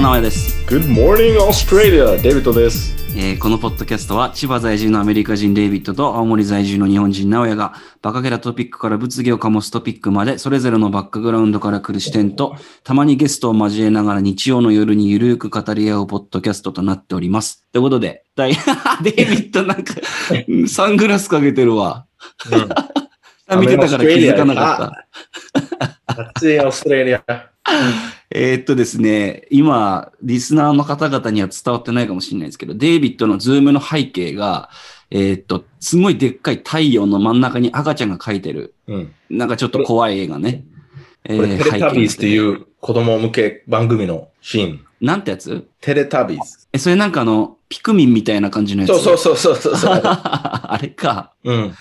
[0.00, 2.20] も、直哉です、Good morning, Australia!
[2.22, 2.96] デビットです。
[3.16, 17.66] えーこのポッドキャストは、千葉在住のアメリカ人デイビッドと青森在住の日本人直哉が、バカげたトピックから物議を醸すトピックまで、それぞれのバックグラウンドから来る視点と、たまにゲストを交えながら日曜の夜にゆるーく語り合うポッドキャストとなっております。
[17.72, 18.54] ということで、第
[19.02, 19.94] デイビッドなんか、
[20.66, 22.06] サングラスかけてるわ。
[23.46, 24.94] 下 見てたから気づかなか
[25.66, 26.22] った。
[26.36, 27.49] 暑いオーストラリア。
[28.32, 34.70] えーっとですね、今、リスナーの方々には伝わってないかもしれないですけど、デイビッドのズームの背景が、
[35.10, 39.14] えーっと、すごいでっかい太陽の真ん中に赤ちゃんが描いてる、うん。
[39.28, 40.64] なんかちょっと怖い映画ね。
[41.24, 44.86] えこれ、テレタビーズっていう子供向け番組のシーン。
[45.00, 45.66] なんてやつ？
[45.80, 46.68] テレタビーズ。
[46.72, 49.02] え、それなんかあの、ピクミンみたいな感じのやつ？
[49.02, 50.00] そうそうそうそうそう。
[50.04, 51.32] あれか。
[51.42, 51.74] うん。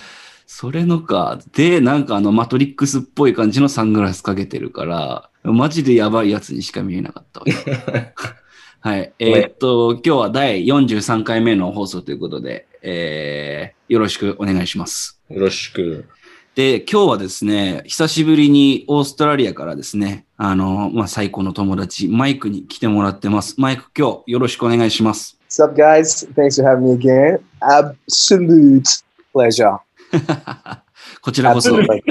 [0.52, 1.40] それのか。
[1.54, 7.46] で、なんかあの、マトリックスっぽい感じのサングラスかけてるから、マジでやばいやつにしか見えなかったわ。
[8.82, 9.14] はい。
[9.20, 15.22] えーっと、今日は第43回目の放送ということで、えー、よろしくお願いします。
[15.30, 16.06] よろしく。
[16.56, 23.54] で、今日はですね、久しぶりにオーストラリアからですね、あの、まあ、最高の友達、マイクに来てもらってます。
[23.60, 25.38] マイク、今日よろしくお願いします。
[25.48, 26.28] What's up, guys?
[26.34, 27.40] Thanks for having me again.
[27.62, 29.80] Absolute pleasure.
[31.23, 31.71] こちらこそ。
[31.71, 32.03] こ Absolutely.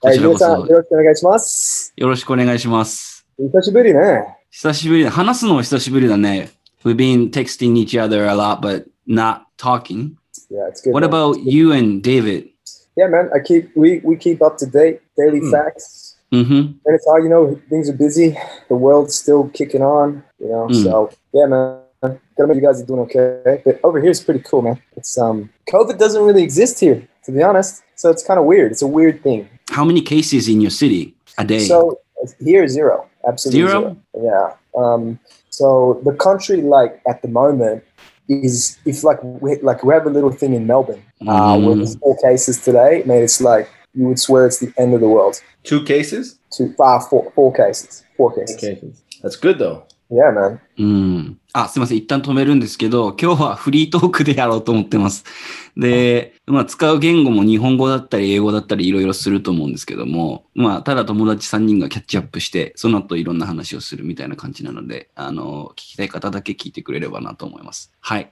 [0.00, 0.66] ちはい、らこそ皆さん、よ。
[0.68, 1.92] ろしくお願いします。
[1.96, 3.26] よろしくお願いします。
[3.38, 4.36] 久しぶりね。
[4.50, 5.10] 久しぶりだ。
[5.10, 6.50] 話すのは久しぶりだね。
[6.84, 10.16] We've been texting each other a lot, but not talking.
[10.50, 10.92] Yeah, it's good.
[10.92, 11.10] What man.
[11.10, 12.48] about you and David?
[12.96, 13.30] Yeah, man.
[13.34, 15.50] I keep we we keep up to date, daily Hmm.
[15.50, 16.16] facts.
[16.32, 16.52] Mm-hmm.
[16.54, 17.58] And it's all you know.
[17.68, 18.36] Things are busy.
[18.68, 20.22] The world's still kicking on.
[20.38, 20.66] You know.
[20.68, 20.82] Hmm.
[20.82, 21.80] So yeah, man.
[22.03, 23.61] Gotta make you guys are doing okay.
[23.65, 24.81] But over here is pretty cool, man.
[24.97, 27.83] It's um, COVID doesn't really exist here, to be honest.
[27.95, 28.71] So it's kind of weird.
[28.71, 29.47] It's a weird thing.
[29.69, 31.59] How many cases in your city a day?
[31.59, 31.99] So
[32.39, 33.97] here zero, absolutely Zero?
[34.15, 34.55] zero.
[34.75, 34.81] Yeah.
[34.81, 35.19] Um,
[35.49, 37.83] so the country, like at the moment,
[38.27, 41.77] is if like we like we have a little thing in Melbourne uh, where Mm.
[41.77, 43.03] there's four cases today.
[43.05, 45.41] Man, it's like you would swear it's the end of the world.
[45.63, 46.39] Two cases?
[46.55, 48.55] Two, uh, four, four cases, four cases.
[48.57, 49.01] cases.
[49.21, 49.85] That's good though.
[50.13, 50.59] Yeah, man.
[50.77, 51.39] うん。
[51.53, 51.97] あ、すいません。
[51.97, 55.23] 一旦止めるんですけど、今日はフリートークでやろうと思ってます。
[55.75, 67.91] で、まあ、使う言語も日本語だったり英語だったりいろいろすると思うんですけども、まあ、ただ友達3人がキャッチアップして、その後いろんな話をするみたいな感じなので、あの、聞きたい方だけ聞いてくれればなと思います。
[67.99, 68.31] はい。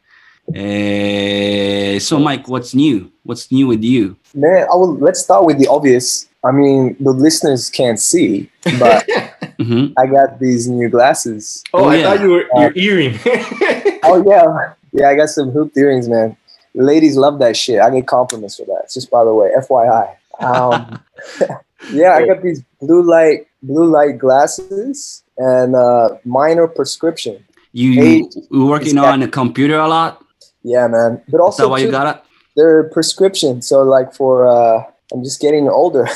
[0.53, 3.09] えー、so Mike, what's new?
[3.25, 4.17] What's new with you?
[4.35, 4.99] Man, I will.
[4.99, 6.29] Let's start with the obvious.
[6.43, 8.49] I mean, the listeners can't see,
[8.79, 9.05] but
[9.63, 9.93] うん。
[9.97, 11.63] I got these new glasses.
[11.73, 12.03] Oh, Oh, I yeah.
[12.05, 13.15] thought you were you're earring.
[14.03, 14.45] Oh yeah,
[14.93, 15.09] yeah.
[15.09, 16.35] I got some hooped earrings, man.
[16.73, 17.79] Ladies love that shit.
[17.79, 18.89] I get compliments for that.
[18.93, 20.05] Just by the way, FYI.
[20.39, 20.99] Um,
[21.93, 27.43] yeah, I got these blue light blue light glasses and uh, minor prescription.
[27.73, 28.15] You, Hey,
[28.51, 30.23] you working on a computer a lot?
[30.63, 31.21] Yeah, man.
[31.29, 33.61] But also, Is that also why you too, got they're prescription.
[33.61, 34.83] So like for uh,
[35.13, 36.07] I'm just getting older.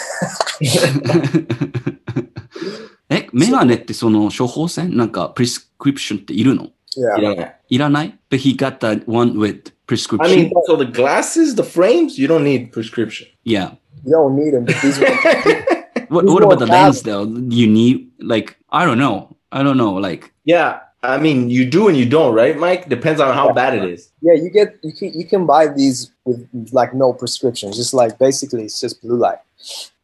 [3.37, 7.19] メガネってその処方箋なんかプリスクリプションっているの Yeah.
[7.19, 7.55] いらない。
[7.69, 10.25] いらない But he got that one with prescription.
[10.25, 13.27] I mean, so the glasses, the frames, you don't need prescription.
[13.43, 13.71] Yeah.
[14.05, 14.63] You don't need them.
[14.63, 15.05] But these are,
[16.07, 17.25] What, what about the lens though?
[17.25, 19.35] You need, like, I don't know.
[19.51, 19.93] I don't know.
[19.95, 20.79] Like, Yeah.
[21.03, 22.87] I mean, you do and you don't, right, Mike?
[22.87, 24.09] Depends on how bad it is.
[24.21, 27.73] yeah, you get you can, you can buy these with like no prescription.
[27.73, 29.39] Just like basically, it's just blue light.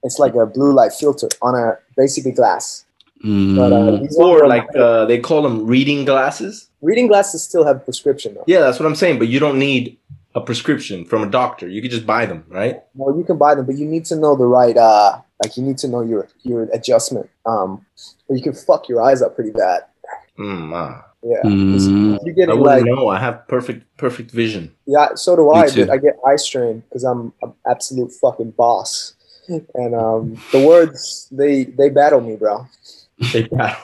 [0.03, 2.85] It's like a blue light filter on a basically glass.
[3.23, 6.69] うーん But uh, Or like uh, they call them reading glasses.
[6.81, 8.43] reading glasses still have prescription though.
[8.47, 9.19] Yeah, that's what I'm saying.
[9.19, 9.97] But you don't need
[10.33, 11.67] a prescription from a doctor.
[11.67, 12.75] You could just buy them, right?
[12.95, 15.63] Well, you can buy them, but you need to know the right uh like you
[15.63, 17.29] need to know your your adjustment.
[17.45, 17.85] Um,
[18.27, 19.81] or you can fuck your eyes up pretty bad.
[20.39, 21.05] Mm, ah.
[21.23, 22.17] Yeah, Mm.
[22.25, 23.03] you're I wouldn't like know.
[23.15, 24.63] I have perfect perfect vision.
[24.87, 25.13] yeah.
[25.13, 25.85] So do Me I, too.
[25.85, 29.13] but I get eye strain because I'm an absolute fucking boss.
[29.81, 32.65] And um, the words they they battle me, bro.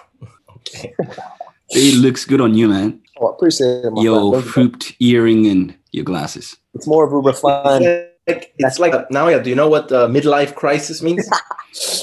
[0.68, 0.94] Okay.
[1.70, 3.00] it looks good on you, man.
[3.20, 3.94] Oh, I appreciate it.
[3.98, 6.58] Your hooped earring and your glasses.
[6.74, 7.86] It's more of a refined.
[7.86, 11.30] It's like, it's like a, now, do you know what the midlife crisis means?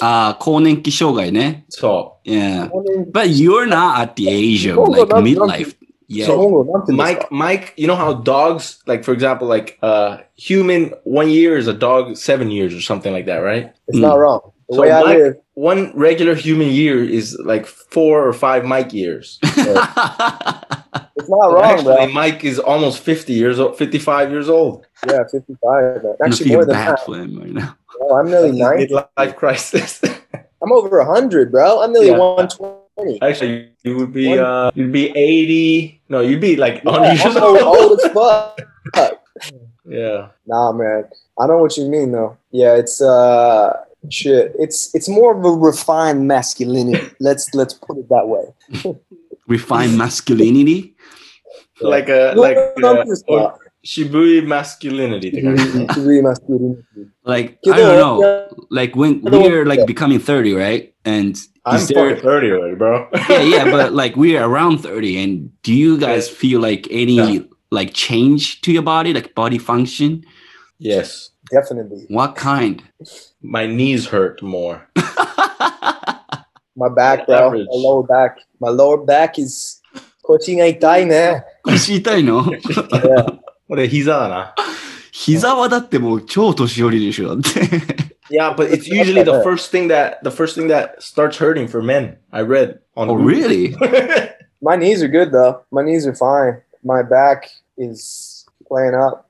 [0.03, 1.65] Ah, uh, shogai ne.
[1.69, 2.69] So yeah,
[3.11, 5.75] but you're not at the age of like midlife.
[6.07, 6.27] Yeah.
[6.27, 11.57] So Mike, Mike, you know how dogs, like for example, like uh, human one year
[11.57, 13.73] is a dog seven years or something like that, right?
[13.89, 14.03] It's mm.
[14.03, 14.21] not hmm.
[14.21, 14.53] wrong.
[14.75, 18.65] The So way I Mike- live, One regular human year is like four or five
[18.65, 19.39] Mike years.
[19.43, 22.09] it's not wrong, Actually, bro.
[22.09, 24.85] Mike is almost fifty years old, fifty-five years old.
[25.09, 26.03] Yeah, 55.
[26.03, 26.15] man.
[26.21, 27.07] I Actually, feel more than bad that.
[27.07, 27.77] for him right now.
[28.01, 28.89] Oh, I'm nearly 90.
[28.89, 30.03] Midlife crisis.
[30.63, 31.83] I'm over hundred, bro.
[31.83, 32.19] I'm nearly Yeah.
[32.19, 33.21] one twenty.
[33.23, 36.01] Actually, you would be uh, you'd be eighty.
[36.09, 37.77] No, you'd be like Yeah, 100 years I'm old, old.
[37.79, 38.61] old as fuck.
[39.87, 40.29] Yeah.
[40.47, 41.05] Nah, man.
[41.39, 42.39] I know what you mean, though.
[42.51, 44.53] Yeah, it's uh, shit.
[44.59, 47.11] It's it's more of a refined masculinity.
[47.21, 48.95] let's let's put it that way.
[49.47, 50.95] refined masculinity,
[51.81, 53.53] like a like uh,
[53.85, 55.33] shibui masculinity.
[55.33, 55.85] Mm-hmm.
[55.87, 56.83] shibui masculinity.
[57.25, 58.49] Like I don't know.
[58.71, 60.95] Like when we're like becoming thirty, right?
[61.05, 63.09] And I'm there, 30 already, bro.
[63.29, 67.43] yeah, yeah, but like we're around thirty, and do you guys feel like any yeah.
[67.71, 70.25] like change to your body, like body function?
[70.79, 72.06] Yes Definitely.
[72.10, 72.84] What kind?
[73.42, 74.88] My knees hurt more.
[76.76, 77.48] My back, bro.
[77.48, 77.68] Average.
[77.70, 78.38] My lower back.
[78.60, 79.82] My lower back is
[80.22, 81.44] 腰が痛いね。
[81.66, 83.40] 腰痛いの Yeah.
[83.68, 84.56] 俺、膝だな。
[85.12, 88.10] 膝はだってもう超年寄りでしょだって。
[88.30, 91.82] Yeah, but it's usually the first thing that the first thing that starts hurting for
[91.82, 92.18] men.
[92.32, 93.26] I read on oh, Google.
[93.26, 93.76] really?
[94.62, 95.62] My knees are good though.
[95.72, 96.62] My knees are fine.
[96.84, 99.30] My back is playing up.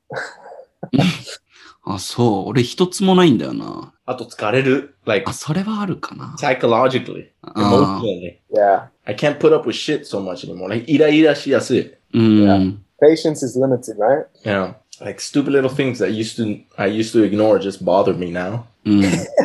[1.84, 2.50] あ、そう。
[2.50, 3.94] 俺一つもないんだよな。
[4.06, 4.96] あと疲れる。
[5.06, 6.36] Like あ、それはあるかな。
[6.40, 8.40] psychologically, あ emotionally.
[8.54, 8.88] Yeah.
[9.06, 10.70] I can't put up with shit so much anymore.
[10.70, 11.94] Like イライラしやすい。
[12.14, 12.84] うん。
[13.02, 14.26] Patience is limited, right?
[14.44, 14.74] Yeah.
[15.00, 18.64] Like stupid little things that used to I used to ignore just bother me now.
[18.86, 19.02] うん。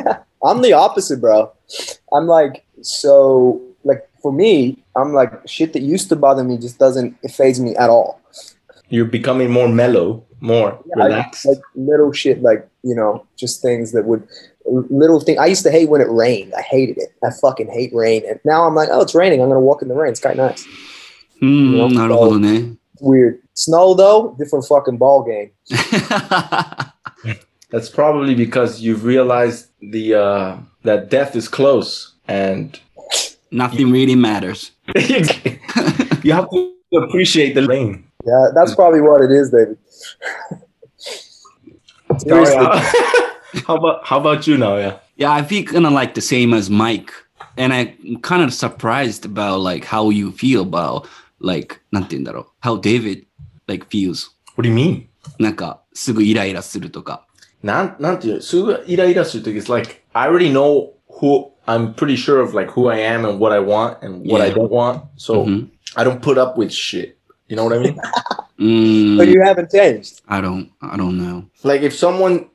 [0.42, 1.52] I'm the opposite, bro.
[2.12, 6.78] I'm like so like for me, I'm like shit that used to bother me just
[6.78, 8.20] doesn't it fades me at all.
[8.88, 11.45] You're becoming more mellow, more relaxed?
[11.45, 14.27] I, like little shit, like you know, just things that would
[14.65, 15.39] little thing.
[15.39, 16.53] I used to hate when it rained.
[16.55, 17.13] I hated it.
[17.23, 18.23] I fucking hate rain.
[18.27, 19.41] And now I'm like, oh, it's raining.
[19.41, 20.11] I'm gonna walk in the rain.
[20.11, 20.65] It's kind of nice.
[21.39, 21.73] Hmm.
[21.73, 21.87] you know?
[21.87, 22.65] not so, eh?
[22.99, 23.41] weird.
[23.53, 25.51] Snow though, different fucking ball game.
[27.71, 32.79] That's probably because you've realized the uh, that death is close and
[33.51, 34.71] nothing really matters.
[34.95, 38.08] you have to appreciate the rain.
[38.26, 39.76] Yeah, that's probably what it is, David.
[42.18, 42.56] Sorry, Seriously.
[42.56, 42.80] how,
[43.66, 44.76] how about how about you now?
[44.76, 44.98] Yeah.
[45.16, 47.12] Yeah, I feel kind of like the same as Mike.
[47.56, 51.06] And I'm kind of surprised about like how you feel about
[51.40, 52.46] like, なんて言うんだろう。
[52.60, 53.26] how David
[53.68, 54.30] like feels.
[54.56, 55.06] What do you mean?
[55.38, 57.26] なんか、すぐイライラするとか。
[57.62, 63.38] なんなんていうすぐイライラするとき it's like I already know who I'm pretty sure of like who I am and
[63.38, 64.54] what I want and what I Yeah.
[64.54, 65.02] don't want.
[65.16, 67.16] So うん I don't put up with shit.
[67.48, 67.96] You know what I mean?
[68.58, 70.22] うーん But you haven't changed.
[70.26, 71.44] I don't, I don't know.
[71.62, 72.46] like if someone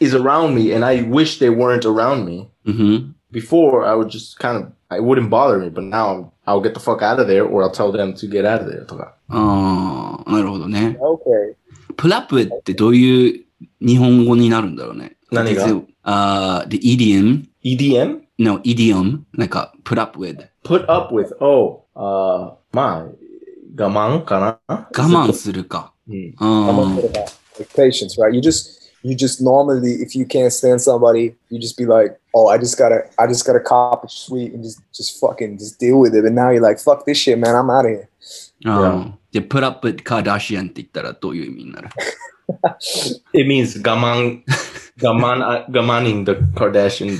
[0.00, 3.14] is around me and I wish they weren't around me, うん。
[3.32, 6.80] before I would just kind of it wouldn't bother me, but now I'll get the
[6.80, 9.14] fuck out of there or I'll tell them to get out of there とか。
[9.28, 10.98] ああ、なるほどね。
[11.00, 11.54] Okay.
[11.96, 13.44] プラップってどういう
[13.80, 15.16] 日本語になるんだろうね。
[15.30, 15.66] 何が
[16.02, 18.22] あー the idiom, EDM?
[18.38, 20.46] no, idiom, なんか、put up with.
[20.64, 23.12] Put up with, oh, uh, まあ、我
[23.76, 25.92] 慢かな我慢するか。
[26.08, 26.14] うん。
[26.14, 27.32] I'm あ gonna put it back.
[27.58, 28.32] Like patience, right?
[28.34, 32.48] You just you just normally if you can't stand somebody, you just be like, Oh,
[32.48, 35.98] I just gotta I just gotta cop it sweet and just just fucking just deal
[36.00, 36.22] with it.
[36.22, 38.08] But now you're like, fuck this shit, man, I'm out of here.
[38.66, 39.12] あー。
[39.32, 41.88] で、put up with カーダシアンって言ったらどういう意味になる
[43.32, 44.42] It means 我慢、
[45.00, 47.16] 我慢、我慢 the Kardashian.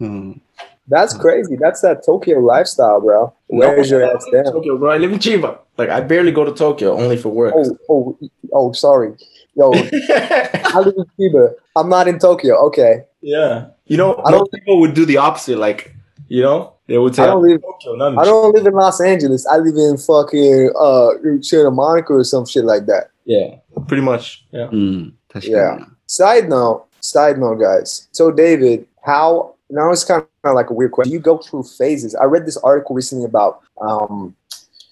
[0.00, 0.42] うん。
[0.89, 1.55] that's crazy.
[1.55, 3.33] That's that Tokyo lifestyle, bro.
[3.47, 4.45] Where's no, your ass down?
[4.45, 4.91] Tokyo, bro.
[4.91, 5.59] I live in Chiba.
[5.77, 7.53] Like I barely go to Tokyo, only for work.
[7.55, 9.15] Oh, oh, oh sorry.
[9.55, 11.53] Yo, I live in Chiba.
[11.75, 12.55] I'm not in Tokyo.
[12.67, 13.03] Okay.
[13.21, 13.67] Yeah.
[13.85, 15.59] You know, I don't people would do the opposite.
[15.59, 15.95] Like,
[16.27, 19.45] you know, they would say, I don't, live, Tokyo, I don't live in Los Angeles.
[19.45, 21.09] I live in fucking uh
[21.41, 23.11] Santa Monica or some shit like that.
[23.25, 23.57] Yeah.
[23.87, 24.43] Pretty much.
[24.51, 24.67] Yeah.
[24.67, 25.85] Mm, yeah.
[26.07, 28.07] Side note, side note, guys.
[28.11, 31.13] So David, how now it's kind of kind of like a weird question.
[31.13, 32.15] You go through phases.
[32.15, 34.35] I read this article recently about, um,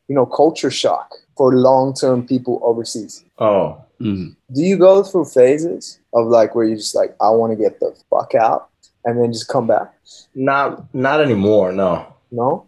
[0.08, 3.24] you know, culture shock for long-term people overseas.
[3.40, 3.82] Oh.
[4.00, 4.34] Mm-hmm.
[4.54, 7.80] Do you go through phases of like where you're just like, I want to get
[7.80, 8.70] the fuck out,
[9.06, 9.94] and then just come back?
[10.36, 11.72] Not, not anymore.
[11.72, 12.14] No.
[12.32, 12.68] No.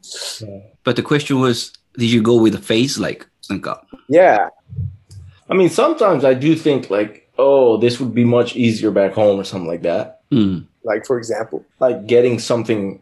[0.84, 3.77] But the question was, did you go with a phase like, like uh,
[4.08, 4.50] Yeah.
[5.50, 9.39] I mean, sometimes I do think like, oh, this would be much easier back home
[9.39, 10.22] or something like that.
[10.31, 11.63] Mm like for example.
[11.79, 13.00] Like getting something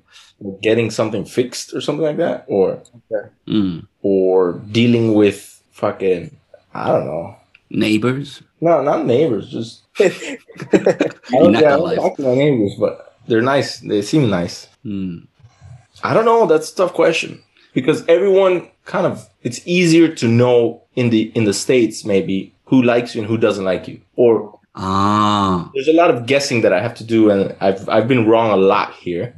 [0.62, 2.80] getting something fixed or something like that or
[3.12, 3.30] okay.
[3.48, 3.88] mm.
[4.04, 6.38] or dealing with fucking
[6.76, 7.36] i don't know.
[7.70, 8.44] Neighbors?
[8.62, 10.10] No not neighbors just i
[11.32, 13.80] don't, yeah, I don't talk to my neighbors but they're nice.
[13.80, 14.68] They seem nice.
[14.86, 15.28] Mm.
[16.04, 16.46] i don't know.
[16.46, 17.42] That's a tough question.
[17.74, 22.82] Because everyone kind of it's easier to know in the in the states maybe who
[22.82, 24.02] likes you and who doesn't like you.
[24.16, 25.72] Or ああ。
[25.74, 28.56] there's a lot of guessing that I have to do, and I've I've been wrong a
[28.58, 29.36] lot here.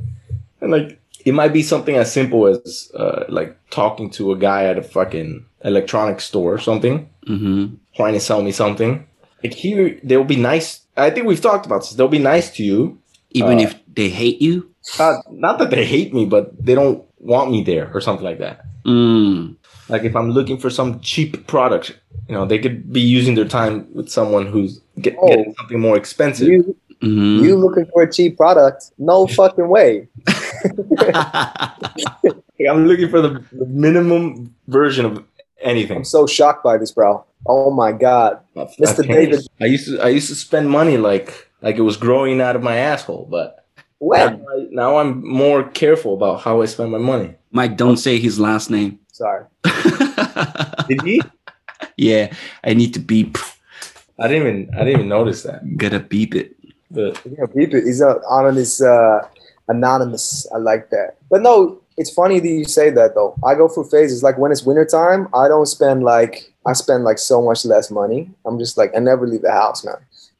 [0.62, 4.66] And like, it might be something as simple as uh, like talking to a guy
[4.66, 7.76] at a fucking electronics store or something, Mm-hmm.
[7.96, 9.06] trying to sell me something.
[9.44, 10.82] Like here, they'll be nice.
[10.98, 11.92] I think we've talked about this.
[11.96, 12.98] They'll be nice to you.
[13.32, 14.68] Even Uh, if they hate you.
[15.00, 18.40] Uh, not that they hate me, but they don't want me there or something like
[18.40, 18.66] that.
[18.86, 19.56] Mm.
[19.88, 21.96] Like if I'm looking for some cheap product,
[22.28, 25.28] you know, they could be using their time with someone who's get, Oh.
[25.28, 26.48] getting something more expensive.
[26.48, 27.42] You Mhm.
[27.44, 28.92] you looking for a cheap product?
[28.98, 30.08] No fucking way.
[32.70, 35.24] I'm looking for the, the minimum version of
[35.62, 35.98] anything.
[35.98, 37.24] I'm so shocked by this, bro.
[37.48, 38.40] Oh my god.
[38.58, 39.00] I've- Mr.
[39.00, 39.08] I've.
[39.08, 39.48] David.
[39.62, 42.64] I used to I used to spend money like like it was growing out of
[42.64, 44.34] my asshole, but now, When?
[44.34, 47.36] I, now I'm more careful about how I spend my money.
[47.52, 49.00] Mike, don't say his last name.
[49.12, 49.46] Sorry.
[50.88, 51.22] Did he?
[51.98, 52.32] yeah,
[52.64, 53.38] I need to beep.
[54.22, 55.78] I didn't even I didn't even notice that.
[55.78, 56.56] Gotta beep it.
[56.92, 57.84] But Yeah, beep it.
[57.86, 59.28] He's uh, on this uh,
[59.68, 60.48] anonymous.
[60.54, 61.18] I like that.
[61.30, 63.36] But no, it's funny that you say that though.
[63.46, 64.24] I go through phases.
[64.24, 68.30] Like when it's wintertime, I don't spend like I spend like so much less money.
[68.46, 69.96] I'm just like I never leave the house, man.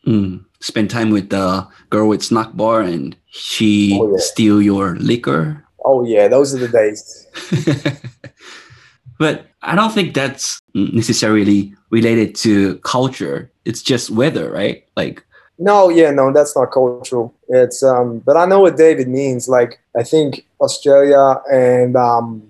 [0.08, 0.46] Mm.
[0.62, 4.18] Spend time with the girl with snack bar and she Oh, yeah.
[4.20, 5.64] steal your liquor.
[5.86, 7.28] Oh yeah, those are the days.
[9.20, 13.52] but I don't think that's necessarily related to culture.
[13.66, 14.86] It's just weather, right?
[14.96, 15.26] Like
[15.60, 17.36] no, yeah, no, that's not cultural.
[17.50, 19.50] It's um, but I know what David means.
[19.50, 22.50] Like I think Australia and um,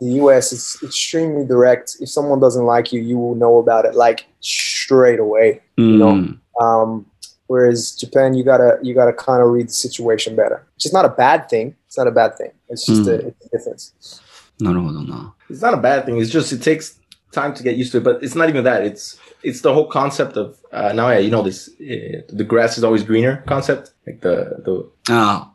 [0.00, 1.96] the US is extremely direct.
[2.00, 5.62] If someone doesn't like you, you will know about it like straight away.
[5.78, 5.90] Mm.
[5.92, 6.14] You know.
[6.14, 6.62] Hmm.
[6.62, 7.06] Um,
[7.46, 10.62] whereas Japan, you gotta you gotta kind of read the situation better.
[10.76, 11.74] It's just not a bad thing.
[11.86, 12.52] It's not a bad thing.
[12.68, 13.08] It's just mm.
[13.08, 14.20] a, it's a difference.
[14.60, 15.34] No, no.
[15.48, 16.20] It's not a bad thing.
[16.20, 16.98] It's just it takes
[17.32, 18.04] time to get used to it.
[18.04, 18.84] But it's not even that.
[18.84, 21.10] It's it's the whole concept of uh, now.
[21.10, 21.68] Yeah, you know this.
[21.80, 23.92] Uh, the grass is always greener concept.
[24.06, 24.90] Like the the.
[25.08, 25.52] Ah.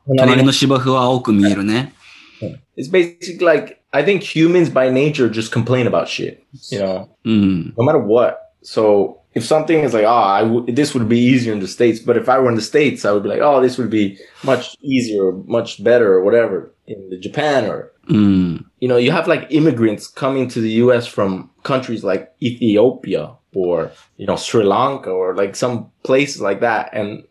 [2.76, 6.46] It's basically like I think humans by nature just complain about shit.
[6.70, 7.78] You know, mm.
[7.78, 8.54] no matter what.
[8.62, 12.00] So if something is like, oh, I w- this would be easier in the states,
[12.00, 14.18] but if I were in the states, I would be like, oh, this would be
[14.44, 17.92] much easier, much better, or whatever in Japan or.
[18.10, 18.66] Mm.
[18.80, 21.06] You know, you have like immigrants coming to the U.S.
[21.06, 26.90] from countries like Ethiopia or you know Sri Lanka or like some places like that,
[26.94, 27.24] and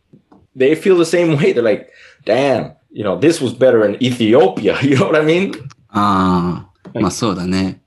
[0.54, 1.52] they feel the same way.
[1.52, 1.90] They're like,
[2.24, 4.74] damn, you know, this was better in Ethiopia.
[4.88, 5.48] You know what I mean?
[5.94, 6.62] Uh,
[6.94, 7.02] like,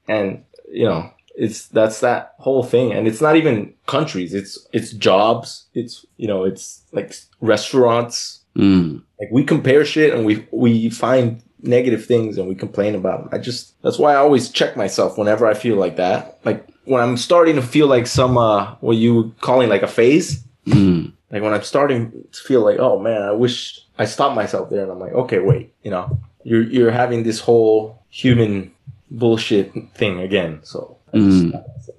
[0.07, 0.43] And
[0.79, 1.01] you know,
[1.35, 4.33] it's that's that whole thing, and it's not even countries.
[4.33, 5.67] It's it's jobs.
[5.73, 8.43] It's you know, it's like restaurants.
[8.57, 9.03] Mm.
[9.19, 13.29] Like we compare shit, and we we find negative things and we complain about them.
[13.31, 16.39] I just, that's why I always check myself whenever I feel like that.
[16.45, 19.87] Like when I'm starting to feel like some, uh, what you were calling like a
[19.87, 20.43] phase.
[20.65, 21.13] Mm.
[21.31, 24.83] Like when I'm starting to feel like, oh man, I wish I stopped myself there
[24.83, 28.71] and I'm like, okay, wait, you know, you're, you're having this whole human
[29.11, 30.59] bullshit thing again.
[30.63, 30.97] So.
[31.13, 31.51] Mm.
[31.51, 31.89] Just,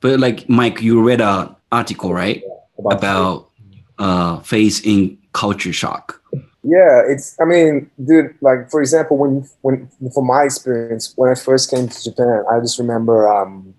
[0.00, 2.42] but like Mike, you read an article, right?
[2.44, 3.50] Yeah, about, about
[3.98, 6.21] uh, phase in culture shock.
[6.64, 7.36] Yeah, it's.
[7.40, 8.34] I mean, dude.
[8.40, 12.60] Like for example, when when from my experience, when I first came to Japan, I
[12.60, 13.74] just remember, um,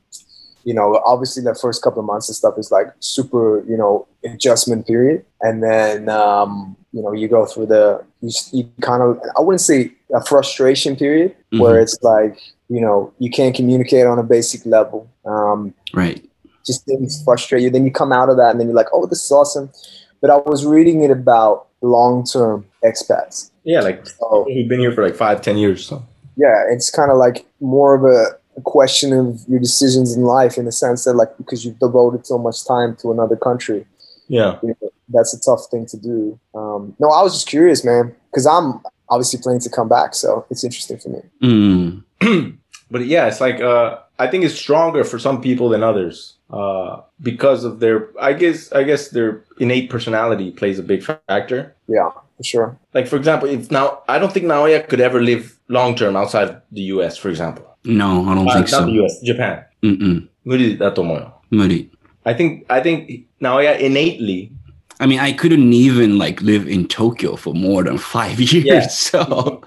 [0.66, 4.06] you know, obviously the first couple of months and stuff is like super, you know,
[4.26, 9.18] adjustment period, and then um, you know you go through the you, you kind of
[9.38, 11.84] I wouldn't say a frustration period where Mhm.
[11.84, 12.38] it's like
[12.70, 15.08] you know you can't communicate on a basic level.
[15.26, 16.22] Um, Right.
[16.66, 17.70] just things frustrate you.
[17.70, 19.70] Then you come out of that and then you're like, oh, this is awesome.
[20.24, 23.52] But I was reading it about long term expats.
[23.72, 25.96] yeah like So we've been here for like five ten years so
[26.36, 28.22] yeah, it's kind of like more of a,
[28.58, 32.26] a question of your decisions in life in the sense that like because you've devoted
[32.26, 33.86] so much time to another country,
[34.28, 36.40] yeah you know, that's a tough thing to do.
[36.56, 40.46] Um, no, I was just curious, man, because I'm obviously planning to come back, so
[40.50, 41.22] it's interesting for me.
[41.42, 42.04] うん。
[42.90, 47.65] but yeah, it's like uh, I think it's stronger for some people than others uh, because
[47.65, 48.09] of their.
[48.21, 51.75] I guess I guess their innate personality plays a big factor.
[51.87, 52.69] Yeah, for sure.
[52.95, 56.61] Like for example, if now I don't think Naoya could ever live long term outside
[56.73, 57.17] the U.S.
[57.17, 59.01] For example, No, I don't uh, think not the so.
[59.03, 59.21] U.S.
[59.23, 59.65] Japan.
[59.83, 60.31] うんうん。
[60.45, 61.41] 無理だと思うよ。
[61.51, 61.91] 無理。
[62.25, 64.51] I think I think Naoya innately.
[65.00, 68.66] I mean, I couldn't even like live in Tokyo for more than five years.
[68.66, 68.88] Yeah.
[68.88, 69.62] So,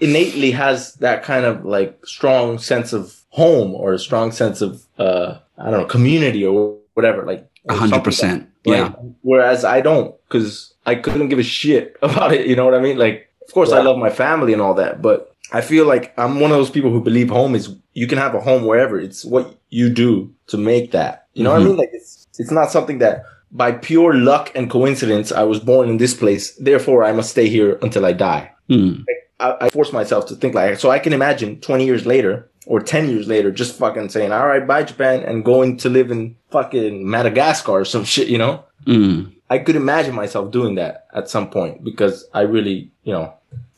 [0.00, 4.84] innately has that kind of like strong sense of home or a strong sense of
[4.98, 8.48] uh I don't know community or whatever like a hundred percent.
[8.64, 8.92] like- Yeah.
[9.22, 12.46] Whereas I don't because I couldn't give a shit about it.
[12.46, 12.98] You know what I mean?
[12.98, 16.40] Like, of course I love my family and all that, but I feel like I'm
[16.40, 18.98] one of those people who believe home is you can have a home wherever.
[18.98, 21.26] It's what you do to make that.
[21.34, 21.68] You know what I Mhm.
[21.68, 21.76] mean?
[21.76, 25.98] Like it's it's not something that by pure luck and coincidence, I was born in
[25.98, 26.54] this place.
[26.56, 28.50] Therefore, I must stay here until I die.
[28.68, 29.04] Mm.
[29.40, 30.90] I, I force myself to think like so.
[30.90, 34.66] I can imagine 20 years later or 10 years later, just fucking saying, "All right,
[34.66, 38.28] bye Japan," and going to live in fucking Madagascar or some shit.
[38.28, 39.32] You know, Mm.
[39.50, 43.32] I could imagine myself doing that at some point because I really, you know,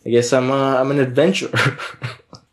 [0.04, 1.50] I guess I'm uh, I'm an adventurer.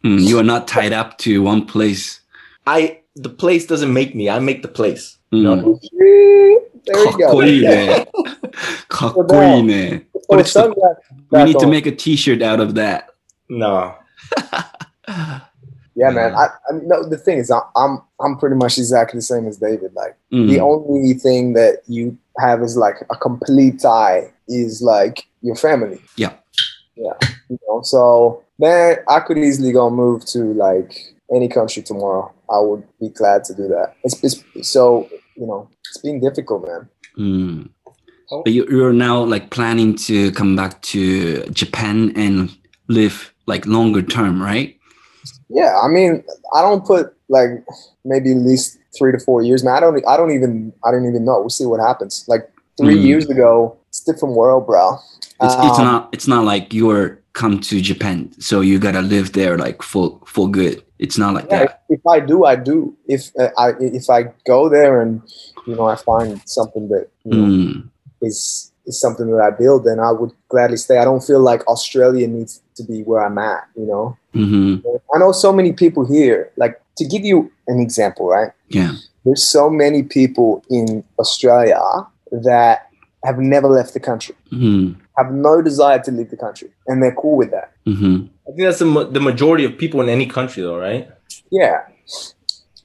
[0.03, 0.19] Mm.
[0.27, 2.19] You are not tied up to one place.
[2.67, 4.29] I the place doesn't make me.
[4.29, 5.17] I make the place.
[5.31, 5.37] Mm.
[5.37, 6.59] You know?
[6.84, 7.42] There か you っこ go.
[7.44, 8.08] いいね。
[8.88, 10.06] かっこいいね。
[10.14, 10.96] So これちょっと sunglass
[11.30, 11.70] We back need to on.
[11.70, 13.04] make a t-shirt out of that.
[13.48, 13.94] No.
[15.94, 16.34] Yeah, man.
[16.34, 17.02] I, I no.
[17.08, 19.92] The thing is, I, I'm I'm pretty much exactly the same as David.
[19.94, 20.60] Like the Mm.
[20.60, 26.00] only thing that you have is like a complete tie is like your family.
[26.16, 26.34] Yeah.
[26.94, 27.14] Yeah.
[27.48, 27.82] You know.
[27.82, 30.94] So man, I could easily go move to like
[31.34, 32.32] any country tomorrow.
[32.48, 33.94] I would be glad to do that.
[34.04, 36.89] It's, it's so you know it's being difficult, man.
[37.17, 37.69] Mm.
[38.43, 42.55] But you, you're now like planning to come back to Japan and
[42.87, 44.75] live like longer term, right?
[45.49, 46.23] Yeah, I mean,
[46.55, 47.49] I don't put like
[48.05, 49.75] maybe at least three to four years, man.
[49.75, 51.39] I don't, I don't even, I don't even know.
[51.41, 52.25] We'll see what happens.
[52.27, 52.49] Like
[52.79, 53.03] three Mm.
[53.05, 54.97] years ago, it's a different world, bro.
[55.41, 59.33] It's it's Um, not it's not like you're come to Japan, so you gotta live
[59.33, 60.81] there like for for good.
[61.03, 61.83] It's not like Yeah, that.
[61.89, 62.95] if I do, I do.
[63.15, 63.67] If uh, I
[64.01, 64.19] if I
[64.53, 65.21] go there and
[65.67, 67.89] you know I find something that you know, Mm.
[68.29, 70.97] is is something that I build, then I would gladly stay.
[70.97, 73.63] I don't feel like Australia needs to be where I'm at.
[73.75, 74.75] You know, hmm
[75.13, 76.39] I know so many people here.
[76.63, 78.51] Like to give you an example, right?
[78.69, 78.93] Yeah.
[79.25, 81.81] There's so many people in Australia
[82.47, 82.77] that
[83.27, 87.15] have never left the country, hmm have no desire to leave the country and they're
[87.15, 87.73] cool with that.
[87.85, 88.27] Mm-hmm.
[88.47, 91.09] I think that's the, the majority of people in any country, though, right?
[91.51, 91.81] Yeah.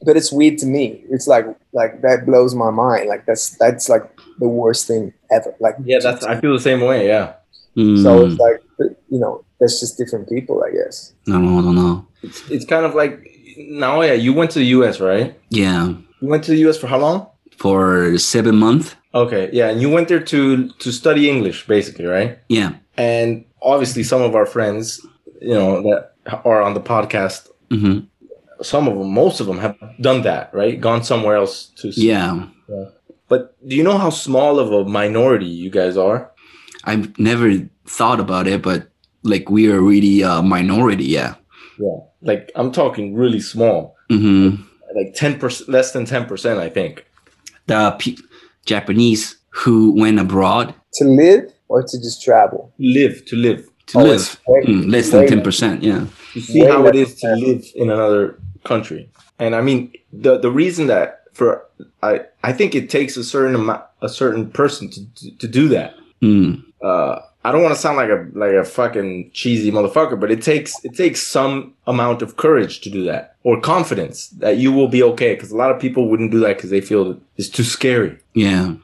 [0.02, 1.02] But it's weird to me.
[1.10, 3.08] It's like like that blows my mind.
[3.08, 4.04] Like that's that's like
[4.38, 5.54] the worst thing ever.
[5.58, 7.08] Like yeah, that's I feel the same way.
[7.08, 7.34] Yeah.
[7.76, 8.00] Mm.
[8.02, 8.62] So it's like
[9.08, 11.14] you know that's just different people, I guess.
[11.26, 12.06] No, no, no, no.
[12.22, 14.00] It's, it's kind of like now.
[14.02, 15.00] Yeah, you went to the U.S.
[15.00, 15.36] right?
[15.50, 15.88] Yeah.
[16.20, 16.78] You went to the U.S.
[16.78, 17.26] for how long?
[17.56, 18.94] For seven months.
[19.14, 22.38] Okay, yeah, and you went there to to study English, basically, right?
[22.48, 22.74] Yeah.
[22.96, 25.00] And obviously, some of our friends,
[25.40, 26.12] you know, that
[26.44, 28.00] are on the podcast, hmm
[28.60, 30.80] some of them, most of them, have done that, right?
[30.80, 31.90] Gone somewhere else to.
[31.90, 32.46] Yeah.
[33.28, 36.32] But do you know how small of a minority you guys are?
[36.84, 38.90] I've never thought about it, but
[39.22, 41.04] like we are really a minority.
[41.04, 41.34] Yeah.
[41.78, 41.98] Yeah.
[42.20, 44.56] Like I'm talking really small, hmm
[44.96, 47.06] like ten percent, less than ten percent, I think.
[47.66, 48.16] The pe-
[48.72, 52.60] Japanese who went abroad To live or to just travel.
[52.78, 53.60] Live to live.
[53.88, 54.24] to Oh, live.
[54.46, 55.82] way- Mm, less than ten percent.
[55.82, 56.04] Yeah.
[56.34, 58.22] to see Way how it is to than- live in another
[58.70, 59.02] country.
[59.38, 59.80] And I mean,
[60.24, 61.48] the the reason that for
[62.02, 62.12] I
[62.50, 65.90] I think it takes a certain amount, a certain person to to, to do that.
[66.22, 66.62] Mm.
[66.82, 67.16] Uh,
[67.48, 70.74] I don't want to sound like a like a fucking cheesy motherfucker, but it takes
[70.84, 75.02] it takes some amount of courage to do that or confidence that you will be
[75.02, 75.34] okay.
[75.34, 78.18] Because a lot of people wouldn't do that because they feel that it's too scary.
[78.34, 78.74] Yeah.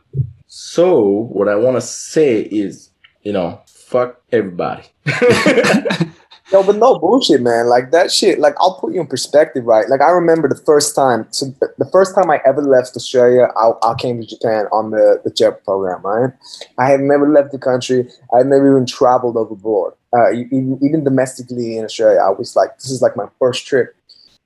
[0.47, 2.89] So what I want to say is,
[3.23, 4.85] you know, fuck everybody.
[6.53, 7.69] No, but no bullshit, man.
[7.69, 8.39] Like that shit.
[8.39, 9.89] Like I'll put you in perspective, right?
[9.89, 11.27] Like I remember the first time.
[11.31, 14.91] So th- the first time I ever left Australia, I, I came to Japan on
[14.91, 16.33] the the JET program, right?
[16.79, 18.11] I had never left the country.
[18.35, 19.95] I had never even traveled overboard.
[20.17, 23.97] Uh, even, even domestically in Australia, I was like, this is like my first trip.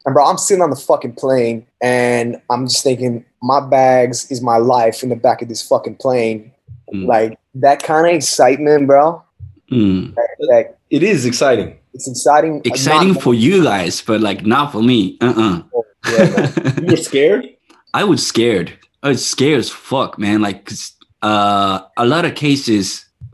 [0.06, 4.40] And bro, I'm sitting on the fucking plane, and I'm just thinking, my bags is
[4.40, 6.52] my life in the back of this fucking plane.
[6.94, 7.06] Mm.
[7.06, 9.22] Like that kind of excitement, bro.
[9.70, 10.14] Mm.
[10.14, 11.76] That, that it is exciting.
[11.98, 12.54] It's exciting.
[12.64, 15.00] Exciting Not- for you guys, but like not for me.
[15.20, 15.64] Uh Yeah, man.
[16.06, 17.44] uh You were scared.
[18.00, 18.68] I was scared.
[19.02, 20.38] I was scared as fuck, man.
[20.46, 22.86] Like, 'cause, uh, a lot of cases,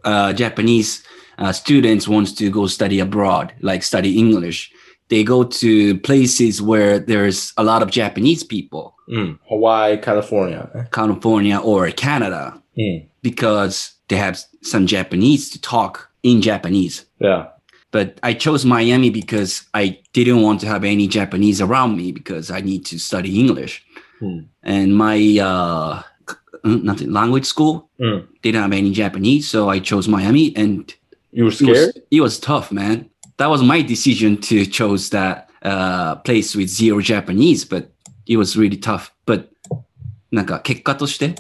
[0.04, 1.02] uh, Japanese
[1.42, 4.70] uh, students wants to go study abroad, like study English.
[5.08, 9.38] They go to places where there's a lot of Japanese people, Mm.
[9.48, 10.62] Hawaii, California.
[10.92, 12.44] California or Canada,
[12.78, 13.06] Mm.
[13.22, 13.76] because
[14.08, 17.04] they have some Japanese to talk in Japanese.
[17.20, 17.42] Yeah
[17.93, 22.51] But I chose Miami because I didn't want to have any Japanese around me because
[22.51, 23.83] I need to study English.
[24.19, 24.39] Hmm.
[24.63, 28.27] And my uh, c- uh, nothing language school Mm.
[28.41, 30.93] didn't have any Japanese, so I chose Miami, and
[31.33, 32.01] You were it was scared.
[32.11, 33.09] it was tough, man.
[33.37, 37.91] That was my decision to choose that uh, place with zero Japanese, but
[38.25, 39.11] it was really tough.
[39.25, 39.49] But
[40.31, 41.35] なんか結果として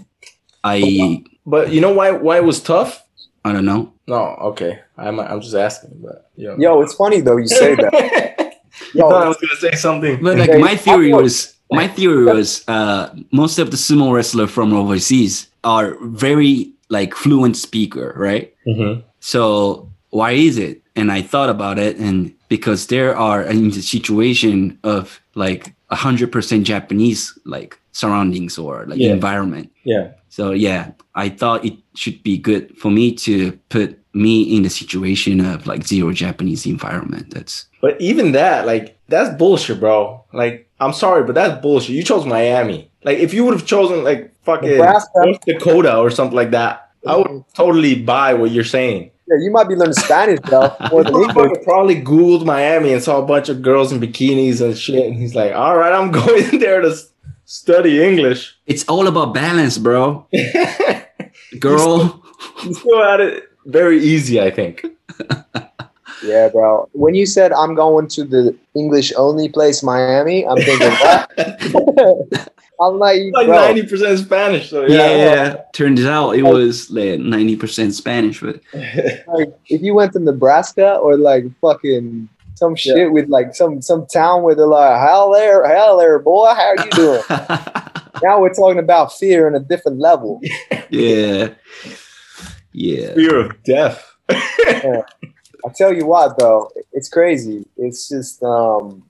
[0.63, 2.99] I But you know why why it was tough?
[3.43, 3.92] I don't know.
[4.06, 4.80] No, okay.
[4.98, 6.56] I'm I'm just asking, but you know.
[6.58, 7.92] Yo, it's funny though you say that.
[8.94, 10.22] you thought I was gonna say something.
[10.22, 14.72] But like my theory was my theory was uh, most of the sumo wrestler from
[14.74, 18.54] overseas are very like fluent speaker, right?
[18.66, 19.00] Mm-hmm.
[19.20, 20.82] So why is it?
[20.96, 26.30] And I thought about it, and because there are in the situation of like hundred
[26.32, 29.12] percent Japanese like surroundings or like Yeah.
[29.12, 29.70] environment.
[29.84, 30.10] Yeah.
[30.34, 34.68] So yeah, I thought it should be good for me to put me in the
[34.68, 37.32] situation of like zero Japanese environment.
[37.32, 40.24] That's But even that, like, that's bullshit, bro.
[40.32, 41.94] Like, I'm sorry, but that's bullshit.
[41.94, 42.90] You chose Miami.
[43.04, 45.10] Like, if you would have chosen like fucking Nebraska.
[45.14, 47.52] North Dakota or something like that, I would mm-hmm.
[47.54, 49.12] totally buy what you're saying.
[49.28, 50.74] Yeah, you might be learning Spanish, though.
[50.90, 51.62] more than English.
[51.62, 55.36] Probably Googled Miami and saw a bunch of girls in bikinis and shit, and he's
[55.36, 57.12] like, "All right, I'm going there to s-
[57.54, 60.26] study English." it's all about balance, bro.
[61.58, 62.22] Girl.
[62.64, 64.84] you still had it very easy, I think.
[66.24, 66.88] Yeah, bro.
[66.92, 72.50] When you said I'm going to the English only place, Miami, I'm thinking, what?
[72.80, 75.56] I'm like, Like bro, ninety percent Spanish, so yeah, yeah.
[75.74, 80.96] Turns out it was like ninety percent Spanish, but like, if you went to Nebraska
[80.96, 83.06] or like fucking some shit Yeah.
[83.08, 86.84] with like some some town where they're like, hell there, hell there, boy, how are
[86.84, 87.22] you doing?
[88.22, 90.40] now we're talking about fear on a different level.
[90.90, 91.48] yeah,
[92.72, 93.14] yeah.
[93.14, 94.10] Fear of death.
[94.28, 97.64] I tell you what, though, it's crazy.
[97.76, 99.02] It's just um,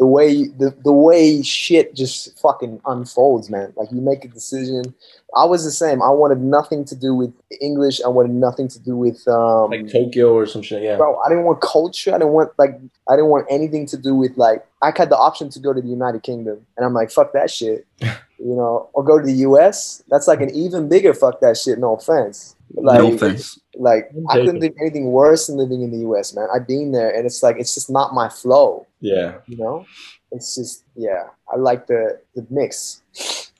[0.00, 3.70] the way the, the way shit just fucking unfolds, man.
[3.76, 4.94] Like you make a decision.
[5.36, 6.02] I was the same.
[6.02, 8.00] I wanted nothing to do with English.
[8.02, 10.82] I wanted nothing to do with um, like Tokyo or some shit.
[10.82, 10.96] Yeah.
[10.96, 11.20] bro.
[11.20, 12.14] I didn't want culture.
[12.14, 15.18] I didn't want like I didn't want anything to do with like I had the
[15.18, 18.88] option to go to the United Kingdom, and I'm like, fuck that shit, you know,
[18.94, 20.02] or go to the U.S.
[20.08, 21.78] That's like an even bigger fuck that shit.
[21.78, 22.56] No offense.
[22.72, 23.60] Like, no offense.
[23.74, 26.48] like I couldn't do anything worse than living in the US, man.
[26.54, 29.38] I've been there and it's like it's just not my flow, Yeah.
[29.46, 29.86] you know?
[30.32, 31.24] It's just yeah.
[31.52, 33.02] I like the the mix.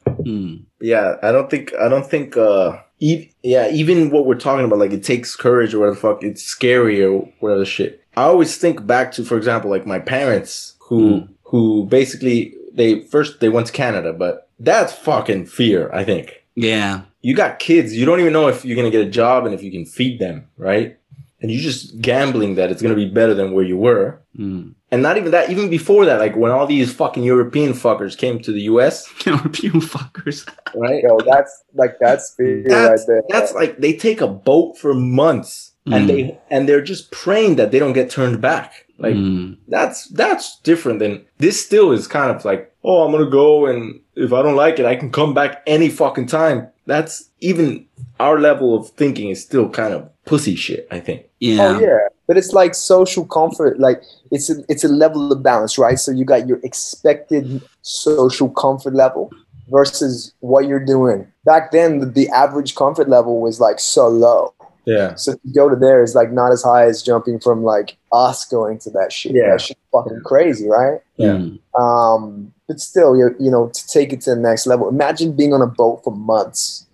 [0.06, 0.64] Mm.
[0.80, 1.16] Yeah.
[1.22, 1.72] I don't think.
[1.80, 2.36] I don't think.
[2.36, 3.68] uh e- Yeah.
[3.70, 6.22] Even what we're talking about, like it takes courage or whatever the fuck.
[6.22, 8.02] It's scary or whatever the shit.
[8.16, 11.28] I always think back to, for example, like my parents who Mm.
[11.44, 15.90] who basically they first they went to Canada, but that's fucking fear.
[15.92, 16.44] I think.
[16.56, 19.54] Yeah, you got kids, you don't even know if you're gonna get a job and
[19.54, 20.98] if you can feed them, right?
[21.40, 24.20] And you're just gambling that it's gonna be better than where you were.
[24.36, 24.74] mm.
[24.92, 28.40] And not even that, even before that, like when all these fucking European fuckers came
[28.40, 30.48] to the US, European fuckers.
[30.74, 31.02] right?
[31.02, 33.22] Yo, that's like that's fear That's, right there.
[33.28, 36.06] that's like they take a boat for months and Mm.
[36.08, 38.86] they and they're just praying that they don't get turned back.
[38.98, 39.56] Like Mm.
[39.68, 44.00] that's that's different than this still is kind of like, oh, I'm gonna go and
[44.16, 46.68] if I don't like it, I can come back any fucking time.
[46.86, 47.86] That's even
[48.18, 51.26] our level of thinking is still kind of pussy shit, I think.
[51.40, 51.76] yeah.
[51.76, 53.80] Oh yeah, but it's like social comfort.
[53.80, 55.98] Like it's a, it's a level of balance, right?
[55.98, 59.32] So you got your expected social comfort level
[59.68, 61.26] versus what you're doing.
[61.44, 64.54] Back then, the, the average comfort level was like so low.
[64.84, 65.16] Yeah.
[65.16, 68.44] So to go to there is like not as high as jumping from like us
[68.44, 69.32] going to that shit.
[69.32, 69.50] Yeah.
[69.50, 71.00] That shit fucking crazy, right?
[71.16, 71.38] Yeah.
[71.38, 71.58] Mm.
[71.78, 74.88] Um, but still, you you know, to take it to the next level.
[74.88, 76.86] Imagine being on a boat for months,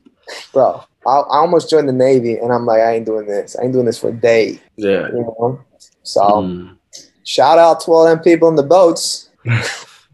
[0.54, 0.82] bro.
[1.06, 3.56] I, I almost joined the Navy, and I'm like, I ain't doing this.
[3.58, 5.08] I ain't doing this for a day, Yeah.
[5.08, 5.60] you know.
[6.02, 6.76] So Mm.
[7.24, 9.28] shout out to all them people in the boats.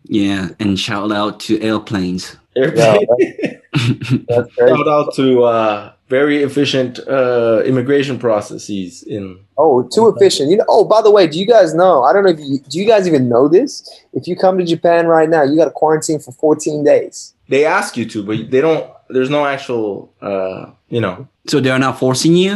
[0.05, 2.37] Yeah, and shout out to airplanes.
[2.57, 2.71] Yeah,
[3.73, 4.69] That's great.
[4.69, 9.39] Shout out to uh, very efficient uh, immigration processes in.
[9.57, 10.51] Oh, too efficient.
[10.51, 10.65] You know.
[10.69, 12.03] Oh, by the way, do you guys know?
[12.03, 12.79] I don't know if you do.
[12.81, 13.89] You guys even know this?
[14.13, 17.33] If you come to Japan right now, you got to quarantine for 14 days.
[17.49, 18.91] They ask you to, but they don't.
[19.09, 20.13] There's no actual.
[20.21, 22.53] Uh, you know, so they're not forcing you?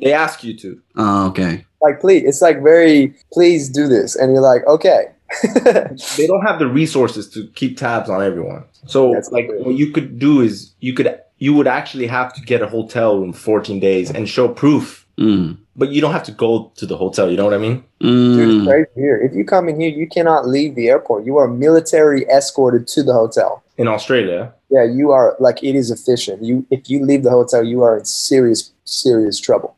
[0.00, 0.80] they ask you to.
[0.96, 1.64] Oh, okay.
[1.80, 5.02] Like, please, it's like very, please do this, and you're like, okay.
[6.16, 8.64] They don't have the resources to keep tabs on everyone.
[8.86, 9.64] So, That's like, weird.
[9.66, 11.08] what you could do is you could
[11.40, 15.56] you would actually have to get a hotel room 14 days and show proof, Mm.
[15.76, 17.30] but you don't have to go to the hotel.
[17.30, 17.84] You know what I mean?
[18.00, 18.66] Dude, it's Mm.
[18.68, 19.18] crazy here.
[19.26, 21.24] If you come in here, you cannot leave the airport.
[21.26, 23.62] You are military escorted to the hotel.
[23.78, 26.42] In Australia, Yeah, you are like it is efficient.
[26.42, 29.76] You if you leave the hotel, you are in serious, serious trouble.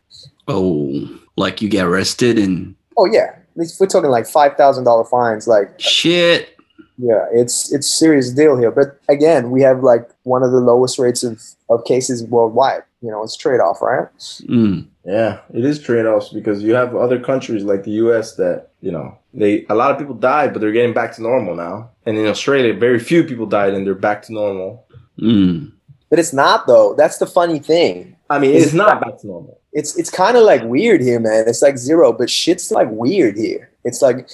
[0.49, 5.47] Oh, like you get arrested and Oh yeah, we're talking like five thousand dollar fines.
[5.47, 6.57] Like shit.
[7.03, 8.71] Yeah, it's it's serious deal here.
[8.71, 12.83] But again, we have like one of the lowest rates of of cases worldwide.
[13.01, 14.09] You know, it's trade off, right?
[14.43, 14.87] Mm.
[15.05, 18.93] Yeah, it is trade offs because you have other countries like the US that, you
[18.93, 21.91] know, they a lot of people died, but they're getting back to normal now.
[22.05, 24.87] And in Australia, very few people died and they're back to normal.
[25.19, 25.73] Mm.
[26.11, 26.95] But it's not though.
[26.95, 28.17] That's the funny thing.
[28.29, 29.59] I mean, it's not back to normal.
[29.73, 31.45] It's it's kind of like weird here, man.
[31.47, 33.71] It's like zero, but shit's like weird here.
[33.85, 34.29] It's like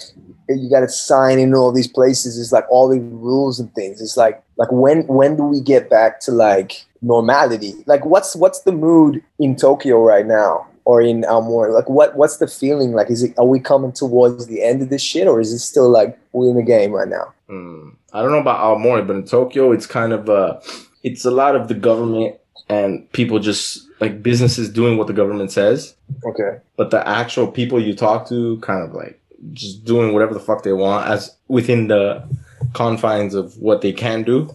[0.49, 2.39] you got to sign in all these places.
[2.39, 4.01] It's like all these rules and things.
[4.01, 7.75] It's like like when when do we get back to like normality?
[7.87, 10.67] Like what's what's the mood in Tokyo right now?
[10.85, 12.17] Or in Aomori, like what?
[12.17, 13.11] What's the feeling like?
[13.11, 15.89] Is it are we coming towards the end of this shit, or is it still
[15.91, 17.35] like we in the game right now?
[17.51, 20.61] Mm, I don't know about Aomori, but in Tokyo, it's kind of uh,
[21.03, 22.37] it's a lot of the government
[22.69, 26.59] and people just like businesses doing what the government says, Okay.
[26.77, 29.21] but the actual people you talk to kind of like
[29.53, 32.27] just doing whatever the fuck they want as within the
[32.73, 34.51] confines of what they can do.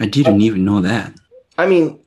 [0.00, 1.12] I didn't even know that.
[1.56, 1.98] I mean,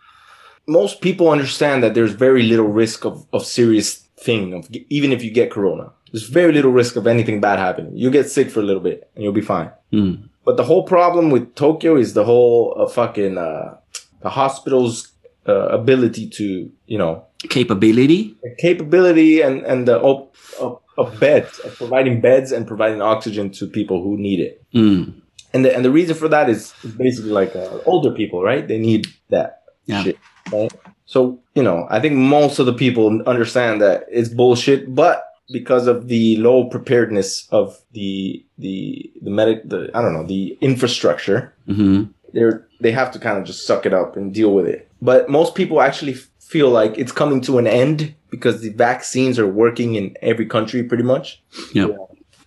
[0.67, 5.23] most people understand that there's very little risk of, of serious thing of even if
[5.23, 5.91] you get corona.
[6.11, 7.95] There's very little risk of anything bad happening.
[7.95, 9.71] You get sick for a little bit and you'll be fine.
[9.93, 10.29] Mm.
[10.45, 13.77] But the whole problem with Tokyo is the whole uh, fucking uh,
[14.21, 15.11] the hospital's
[15.47, 18.35] uh, ability to you know Capability?
[18.59, 23.67] capability and and the op- of, of beds of providing beds and providing oxygen to
[23.67, 24.63] people who need it.
[24.73, 25.21] Mm.
[25.53, 28.67] And the and the reason for that is basically like uh, older people, right?
[28.67, 30.03] They need that Yeah.
[30.03, 30.19] shit,
[30.51, 30.71] right?
[31.05, 35.87] So you know, I think most of the people understand that it's bullshit, but because
[35.87, 41.53] of the low preparedness of the the the medic the I don't know the infrastructure,
[41.67, 44.87] hmm they're they have to kind of just suck it up and deal with it.
[45.01, 46.15] But most people actually
[46.51, 50.83] feel like it's coming to an end because the vaccines are working in every country
[50.83, 51.41] pretty much.
[51.73, 51.95] Yep.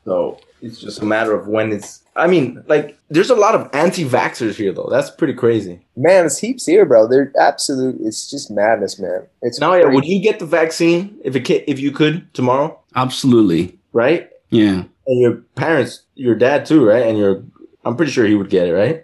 [0.05, 2.03] So it's just a matter of when it's.
[2.17, 4.89] I mean, like, there's a lot of anti-vaxxers here, though.
[4.91, 5.81] That's pretty crazy.
[5.97, 7.09] Man, there's heaps here, bro.
[7.09, 7.97] They're absolute.
[8.01, 9.27] It's just madness, man.
[9.43, 12.79] It's Now, yeah, would you get the vaccine if it ca- if you could tomorrow,
[12.95, 13.79] Absolutely.
[13.93, 14.31] right?
[14.51, 14.85] Yeah.
[15.07, 17.05] And your parents, your dad too, right?
[17.07, 17.43] And your,
[17.85, 19.04] I'm pretty sure he would get it, right?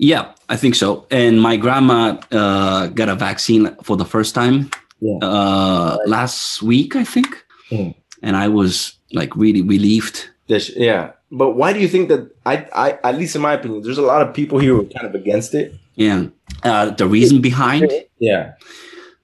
[0.00, 1.06] Yeah, I think so.
[1.10, 5.18] And my grandma uh, got a vaccine for the first time Yeah.
[5.22, 7.28] uh, last week, I think.
[7.70, 7.94] Mhm.
[8.22, 10.28] And I was like really relieved.
[10.48, 11.12] This- yeah.
[11.32, 12.30] But why do you think that?
[12.44, 14.92] I, I, at least in my opinion, there's a lot of people here who are
[14.94, 15.74] kind of against it.
[15.96, 16.26] Yeah.
[16.62, 18.52] Uh, the reason behind Yeah.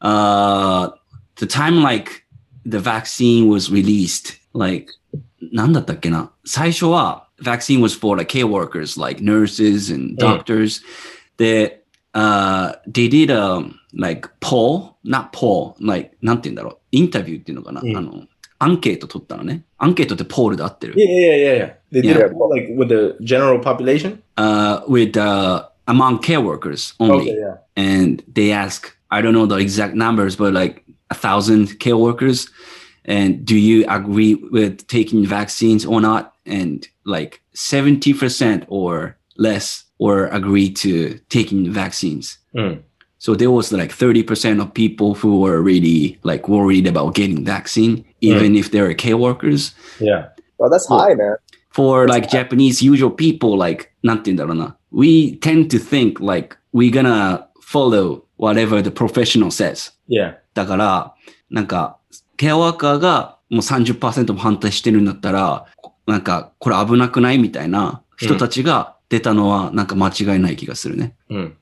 [0.00, 0.90] uh,
[1.36, 2.24] the time like
[2.64, 4.88] the vaccine was released, like
[5.52, 10.82] なんだったっけな最初は vaccine was for like care workers, like nurses and doctors.
[11.36, 11.78] They,
[12.14, 18.24] uh, they did a like poll, not poll, like なんて言うんだろう、インタビューっていうのかな、うんあの、
[18.58, 19.64] アンケート取ったのね。
[19.78, 20.94] アンケートってポールで合ってる。
[20.94, 21.74] Yeah, yeah, yeah, yeah.
[21.90, 22.26] They did Yeah.
[22.26, 24.22] it more like with the general population.
[24.36, 27.32] Uh, with, uh, among care workers only.
[27.32, 27.56] Okay, yeah.
[27.76, 32.50] and they ask i don't know the exact numbers but like a thousand care workers
[33.04, 40.26] and do you agree with taking vaccines or not and like 70% or less or
[40.26, 42.80] agree to taking vaccines Mm.
[43.18, 48.04] so there was like 30% of people who were really like worried about getting vaccine
[48.20, 50.28] even if they're care workers Yeah.
[50.58, 50.68] bro.
[50.68, 50.98] That's Cool.
[50.98, 51.36] high, man.
[51.70, 58.24] for like Japanese usual people, like なんて言うんだろうな we tend to think like we're gonna follow
[58.38, 59.92] whatever the professional says.
[60.08, 60.34] Yeah.
[60.54, 61.14] だから、
[61.50, 61.96] なんか、
[62.36, 65.64] ケアワーカーがもう30%も反対してるんだったら、
[66.06, 71.14] なんか、これ危なくないみたいな人たちが出たのは、なんか間違いない気がするね。
[71.30, 71.52] Mm.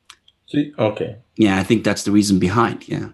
[0.49, 1.17] So, okay.
[1.37, 2.89] Yeah, I think that's the reason behind.
[2.89, 3.11] Yeah.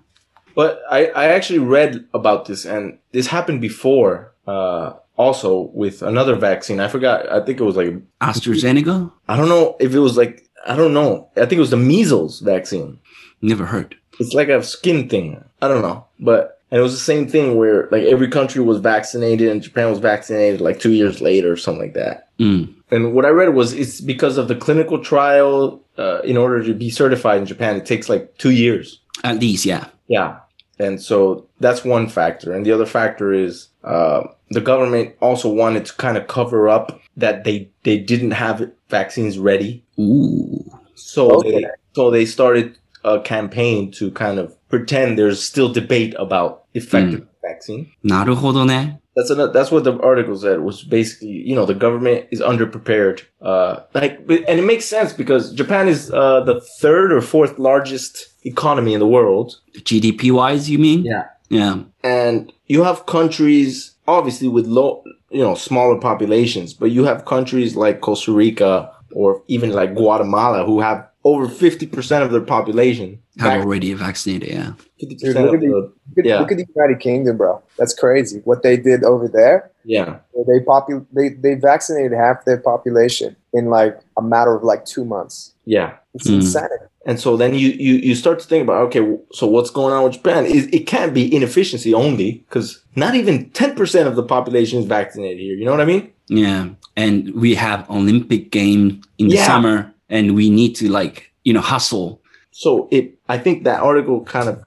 [0.54, 4.32] But I, I actually read about this, and this happened before.
[4.46, 6.80] Uh, also with another vaccine.
[6.80, 7.30] I forgot.
[7.30, 9.10] I think it was like AstraZeneca?
[9.28, 11.28] I don't know if it was like I don't know.
[11.36, 12.98] I think it was the measles vaccine.
[13.42, 13.96] Never heard.
[14.18, 15.42] It's like a skin thing.
[15.60, 18.79] I don't know, but and it was the same thing where like every country was
[18.79, 22.29] vaccinated, and Japan was vaccinated like two years later or something like that.
[22.39, 22.75] うん。
[22.89, 25.79] And what I read was it's because of the clinical trial.
[25.97, 29.01] Uh, in order to be certified in Japan, it takes like two years.
[29.23, 29.87] At least, yeah.
[30.07, 30.39] Yeah.
[30.79, 32.53] And so that's one factor.
[32.53, 36.99] And the other factor is uh, the government also wanted to kind of cover up
[37.17, 39.83] that they, they didn't have vaccines ready.
[39.99, 40.63] Ooh.
[40.95, 41.61] So Okay.
[41.61, 47.26] they so they started a campaign to kind of pretend there's still debate about effective
[47.42, 47.86] vaccine.
[48.02, 49.00] なるほどね。
[49.16, 53.22] That's another, that's what the article said was basically, you know, the government is underprepared.
[53.40, 57.58] Uh, like, but- and it makes sense because Japan is uh, the third or fourth
[57.58, 59.56] largest economy in the world.
[59.78, 61.04] GDP wise, you mean?
[61.04, 61.24] Yeah.
[61.48, 61.84] Yeah.
[62.02, 67.76] and you have countries obviously with low you know smaller populations but you have countries
[67.76, 73.53] like costa rica or even like guatemala who have over 50% of their population Have
[73.53, 74.73] vac- already vaccinated, yeah.
[75.01, 76.39] 50% Dude, look, at the, the, look, at, Yeah.
[76.39, 77.61] look at the United Kingdom, bro.
[77.77, 78.41] That's crazy.
[78.43, 83.65] What they did over there, yeah they popu- they they vaccinated half their population in
[83.65, 85.53] like a matter of like two months.
[85.65, 86.35] yeah It's hmm.
[86.35, 86.85] insanity.
[87.05, 90.03] and so then you, you you start to think about okay so what's going on
[90.03, 94.79] with japan it, it can't be inefficiency only because not even 10% of the population
[94.79, 96.69] is vaccinated here you know what i mean Yeah.
[96.95, 101.61] And we have Olympic game in the summer and we need to like, you know,
[101.61, 102.21] hustle.
[102.51, 104.63] So it, I think that article kind of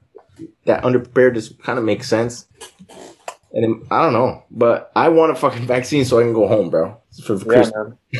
[0.64, 2.46] that underpreparedness kind of makes sense.
[3.52, 6.48] And it- I don't know, but I want a fucking vaccine so I can go
[6.48, 6.96] home, bro.
[7.24, 7.74] For, for Yeah, Christmas.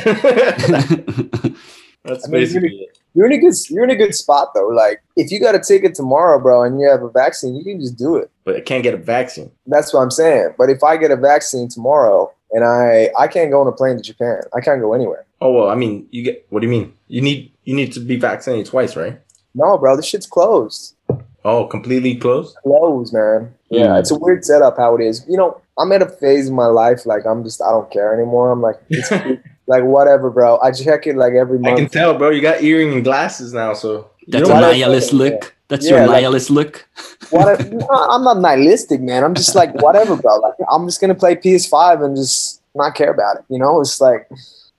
[0.05, 1.57] man.
[2.05, 2.99] That's I mean, basically really- it.
[3.17, 4.67] You're in a good you're in a good spot though.
[4.69, 7.81] Like if you got a ticket tomorrow, bro, and you have a vaccine, you can
[7.81, 8.29] just do it.
[8.45, 9.53] But I can't get a vaccine.
[9.69, 10.55] That's what I'm saying.
[10.59, 13.97] But if I get a vaccine tomorrow and I I can't go on a plane
[13.99, 15.25] to Japan, I can't go anywhere.
[15.45, 16.47] Oh well, I mean, you get.
[16.49, 16.95] What do you mean?
[17.09, 19.21] You need you need to be vaccinated twice, right?
[19.55, 20.97] No, bro, this shit's closed.
[21.45, 22.57] Oh, completely closed.
[22.63, 23.53] Closed, man.
[23.69, 24.01] Yeah, Mm.
[24.01, 25.25] it's a weird setup how it is.
[25.29, 28.15] You know, I'm at a phase in my life like I'm just I don't care
[28.15, 28.51] anymore.
[28.51, 29.11] I'm like it's
[29.67, 30.59] like whatever, bro.
[30.61, 31.75] I check it like every month.
[31.75, 32.31] I can tell, bro.
[32.31, 35.55] You got earring and glasses now, so That's a what I- nihilist look.
[35.69, 36.89] That's Yeah, your like- nihilist look.
[37.31, 37.61] what
[38.11, 39.23] I'm not nihilistic, man.
[39.25, 40.37] I'm just like whatever, bro.
[40.39, 43.45] Like I'm just gonna play PS5 and just not care about it.
[43.51, 44.27] You know, it's like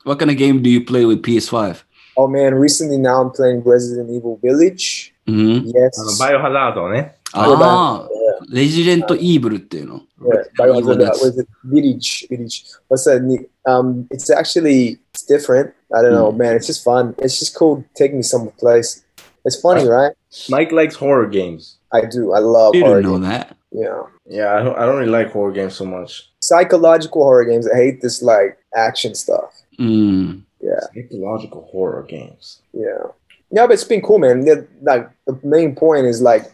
[0.04, 1.82] What kind of game do you play with PS5?
[2.16, 2.54] oh man.
[2.54, 5.14] Recently, now I'm playing Resident Evil Village.
[5.26, 5.68] Mm-hmm.
[5.68, 6.00] Yes.
[6.00, 7.16] あのバイオハザードね。
[7.32, 8.08] ああ、
[8.50, 10.00] レジデントイーブルっていうの。
[10.20, 12.26] Yeah, Biohazard, Evil, that's- was it Village?
[12.28, 12.64] Village.
[12.88, 13.22] What's that?
[13.22, 15.72] ne- Um, it's actually it's different.
[15.94, 16.56] I don't know, man.
[16.56, 17.14] It's just fun.
[17.18, 17.84] It's just cool.
[17.94, 19.04] Taking me someplace.
[19.44, 20.12] It's funny, right?
[20.48, 21.78] Mike likes horror games.
[21.92, 22.32] I do.
[22.32, 23.28] I love You horror didn't know games.
[23.30, 23.56] that.
[23.72, 26.28] Yeah, Yeah, I don't, I don't really like horror games so much.
[26.40, 27.68] psychological horror games.
[27.70, 29.54] I hate this like action stuff.
[29.78, 30.44] うん。
[30.92, 32.60] Psychological horror games.
[32.74, 33.10] Yeah,
[33.50, 34.40] yeah, but it's been cool, man.
[34.42, 36.50] The, like the main point is like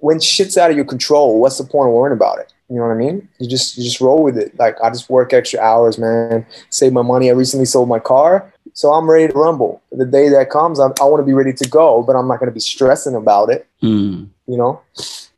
[0.00, 1.40] when shit's out of your control.
[1.40, 2.52] What's the point of worrying about it?
[2.68, 3.28] You know what I mean?
[3.38, 4.58] You just you just roll with it.
[4.58, 6.44] Like I just work extra hours, man.
[6.70, 7.30] Save my money.
[7.30, 9.80] I recently sold my car, so I'm ready to rumble.
[9.92, 12.40] The day that comes, I, I want to be ready to go, but I'm not
[12.40, 13.66] going to be stressing about it.
[13.82, 14.32] うん。
[14.48, 14.80] You know?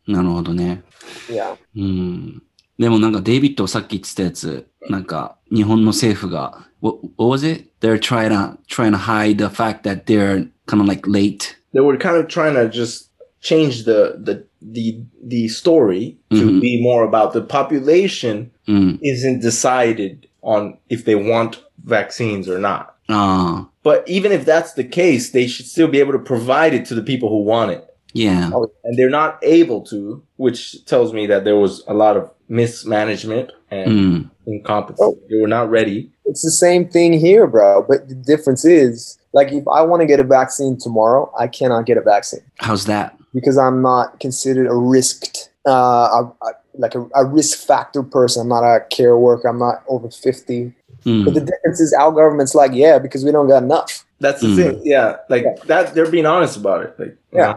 [0.06, 0.82] なるほどね。
[1.28, 1.56] Yeah.
[1.76, 2.42] うん。
[2.78, 7.70] でもなんかデイビッドさっき言ってたやつ、なんか日本の政府が、what, what was it?
[7.80, 11.56] They're trying to, trying to hide the fact that they're kind of like late.
[11.74, 16.60] They were kind of trying to just change the the the the story to Mhm.
[16.60, 18.98] be more about the population うん。
[19.02, 22.94] isn't decided on if they want vaccines or not.
[23.08, 26.84] ああ、 But even if that's the case, they should still be able to provide it
[26.88, 27.84] to the people who want it.
[28.13, 28.51] Yeah.
[28.53, 32.31] Oh, and they're not able to, which tells me that there was a lot of
[32.47, 34.31] mismanagement and mm.
[34.45, 34.99] incompetence.
[35.01, 35.17] Oh.
[35.29, 36.11] They were not ready.
[36.25, 37.83] It's the same thing here, bro.
[37.87, 41.85] But the difference is, like, if I want to get a vaccine tomorrow, I cannot
[41.85, 42.41] get a vaccine.
[42.59, 43.17] How's that?
[43.33, 48.43] Because I'm not considered a risked, uh, a, a, like a, a, risk factor person.
[48.43, 49.47] I'm not a care worker.
[49.47, 50.71] I'm not over 50.
[51.03, 51.25] Mm.
[51.25, 54.05] But the difference is, our government's like, yeah, because we don't got enough.
[54.23, 54.55] That's the Mm.
[54.59, 54.75] thing.
[54.95, 55.55] Yeah, like Yeah.
[55.71, 55.93] that.
[55.93, 56.91] They're being honest about it.
[57.01, 57.53] Like, Yeah.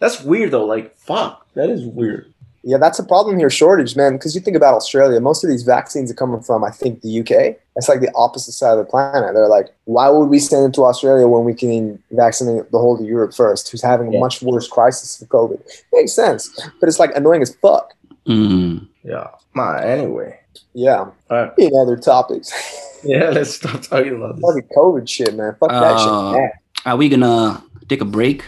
[0.00, 0.64] that's weird though.
[0.74, 2.24] Like, fuck, that is weird.
[2.70, 4.12] Yeah, that's a problem here, shortage, man.
[4.16, 7.10] Because you think about Australia, most of these vaccines are coming from, I think, the
[7.20, 7.34] UK.
[7.74, 9.34] That's like the opposite side of the planet.
[9.34, 12.96] They're like, why would we send it to Australia when we can vaccinate the whole
[12.98, 15.60] of Europe first, who's having a much worse crisis for COVID?
[15.92, 16.40] Makes sense,
[16.80, 17.86] but it's like annoying as fuck.
[18.26, 18.88] うん。
[19.04, 19.30] Yeah.
[19.54, 20.40] Ma, anyway.
[20.74, 21.06] Yeah.
[21.30, 21.52] Alright.
[21.58, 22.52] In other topics,
[23.04, 24.42] Yeah, let's stop talking about this.
[24.42, 25.54] fucking COVID shit, man.
[25.60, 25.98] Fuck that Uh,
[26.32, 26.40] shit.
[26.40, 26.50] Man.
[26.84, 28.40] Are we gonna take a break?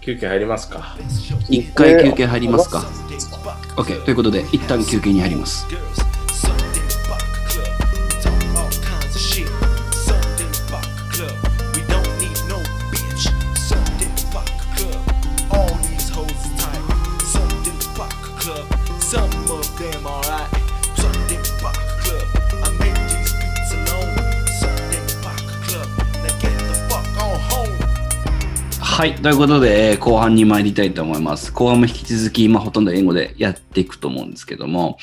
[0.00, 0.96] 休憩入りますか。
[1.48, 2.78] 一回休憩入りますか
[3.76, 4.04] ?OK。
[4.04, 5.64] ということで、一旦休憩に入ります。
[29.01, 29.15] はい。
[29.15, 31.51] ということで、えー後半に参りたいと思います。
[31.51, 34.97] 後半も引き続き、まあ、ほとんど英語でやっていくと思うんですけども、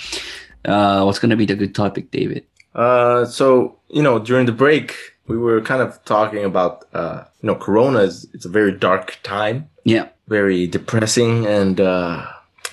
[0.64, 2.44] uh, What's gonna be the good topic, David?
[2.74, 4.92] Uh, so you know, during the break,
[5.28, 9.18] we were kind of talking about, uh, you know, Corona is it's a very dark
[9.22, 10.06] time, Yeah.
[10.28, 12.22] very depressing, and uh,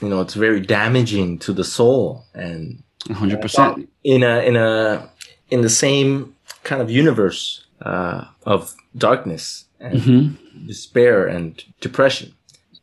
[0.02, 2.24] you know, it's very damaging to the soul.
[2.34, 3.88] And 100%.
[4.04, 5.10] in a in a
[5.50, 10.36] in the same kind of universe uh, of darkness and Mhm.
[10.67, 12.33] despair and depression.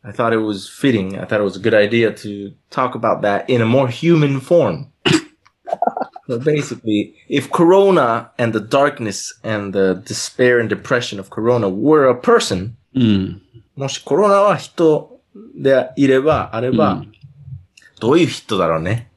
[0.03, 1.17] I thought it was fitting.
[1.17, 4.41] I thought it was a good idea to talk about that in a more human
[4.41, 4.91] form.
[6.27, 12.07] so basically, if Corona and the darkness and the despair and depression of Corona were
[12.07, 13.39] a person, mm.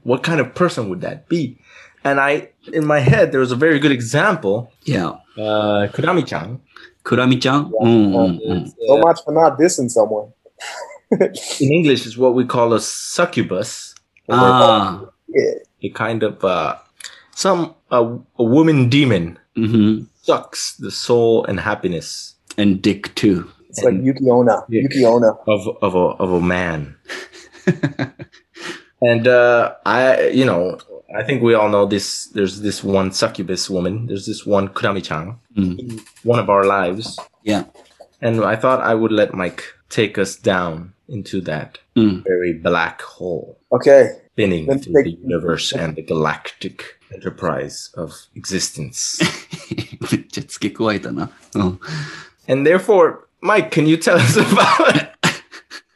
[0.04, 1.58] ?What kind of person would that be?
[2.04, 4.70] And I, in my head, there was a very good example.
[4.84, 5.16] Yeah.
[5.36, 6.60] Uh, Kurami-chan.
[7.06, 7.70] Kurami-chan.
[7.72, 7.86] Yeah.
[7.86, 8.72] Mm, mm, mm.
[8.86, 10.32] so uh, much for not dissing someone.
[11.60, 13.94] in English is what we call a succubus.
[14.28, 15.92] Ah, uh, yeah.
[15.94, 16.74] Kind of uh,
[17.30, 18.02] some a
[18.42, 20.04] woman demon mm-hmm.
[20.22, 23.48] sucks the soul and happiness and dick too.
[23.68, 24.90] It's and like Yukiona, dick
[25.46, 26.96] of of a of a man.
[29.00, 30.78] and uh, I, you know,
[31.16, 32.26] I think we all know this.
[32.26, 34.06] There's this one succubus woman.
[34.06, 35.78] There's this one Kurami-chan mm.
[35.78, 37.18] in one of our lives.
[37.42, 37.64] Yeah.
[38.20, 42.22] And I thought I would let Mike take us down into that mm.
[42.24, 43.58] very black hole.
[43.72, 44.10] Okay.
[44.32, 49.20] Spinning into take- the universe and the galactic enterprise of existence.
[51.56, 51.78] Oh.
[52.46, 55.42] and therefore, Mike, can you tell us about it?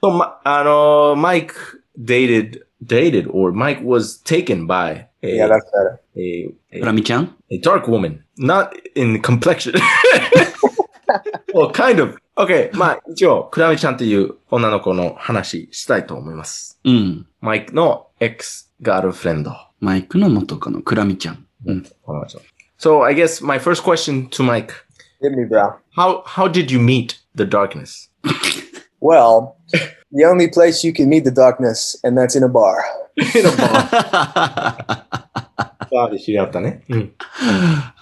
[0.04, 1.54] so, Mike
[2.02, 5.99] dated dated or Mike was taken by a Yeah, that's better.
[6.15, 9.73] a, プラ a ミちゃん a dark woman, not in complexion.
[11.53, 12.17] well, kind of.
[12.37, 16.79] Okay, まあ一応クラミちゃんという女の子の話したいと思います。
[16.83, 17.27] うん。
[17.41, 19.51] マイクの ex ガールフレンド。
[19.79, 21.45] マイクの元カノ、クラミちゃん。
[21.65, 21.85] うん。
[22.77, 24.71] So I guess my first question to Mike:
[25.21, 25.75] Hit me, bro.
[25.95, 28.09] How how did you meet the darkness?
[28.99, 29.57] Well,
[30.11, 32.83] the only place you can meet the darkness, and that's in a bar.
[33.17, 35.05] in a bar.
[35.91, 36.81] バーで知り合ったね。
[36.89, 37.13] うん。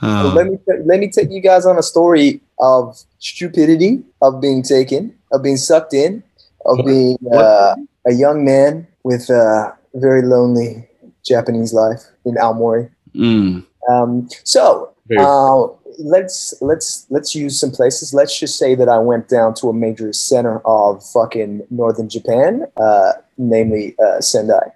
[0.01, 4.63] So let me let me take you guys on a story of stupidity, of being
[4.63, 6.23] taken, of being sucked in,
[6.65, 7.75] of being uh,
[8.07, 10.87] a young man with a very lonely
[11.23, 12.89] Japanese life in Aomori.
[13.15, 13.67] うん。
[13.89, 18.14] Um, so Very- uh, let's let's let's use some places.
[18.14, 22.66] Let's just say that I went down to a major center of fucking northern Japan,
[22.76, 24.72] uh, namely uh, Sendai.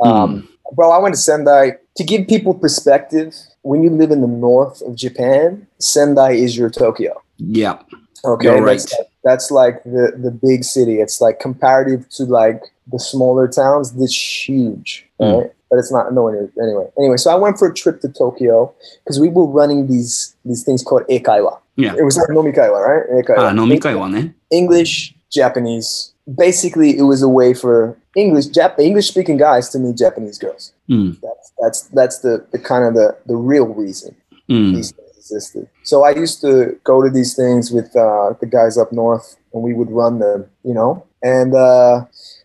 [0.00, 3.34] Um, Bro, I went to Sendai to give people perspective.
[3.62, 7.22] When you live in the north of Japan, Sendai is your Tokyo.
[7.36, 7.78] Yeah.
[8.24, 9.06] Okay, You're that's, right.
[9.24, 11.00] that's like the the big city.
[11.00, 13.92] It's like comparative to like the smaller towns.
[13.92, 14.14] This
[14.48, 16.86] huge, Mm but it's not no one anyway.
[16.98, 20.62] Anyway, so I went for a trip to Tokyo because we were running these these
[20.64, 21.58] things called eikaiwa.
[21.76, 23.24] Yeah, it was like nomikaiwa, right?
[23.24, 23.38] Eikaiwa.
[23.38, 24.34] Ah, nomikaiwa, ne?
[24.50, 26.12] English, Japanese.
[26.36, 30.74] Basically, it was a way for English Jap- English speaking guys to meet Japanese girls.
[30.90, 31.18] Mm.
[31.22, 34.14] That's that's that's the, the kind of the the real reason
[34.50, 34.74] mm.
[34.74, 35.68] these things existed.
[35.84, 39.62] So I used to go to these things with uh, the guys up north, and
[39.62, 41.54] we would run them, you know, and.
[41.54, 42.04] Uh,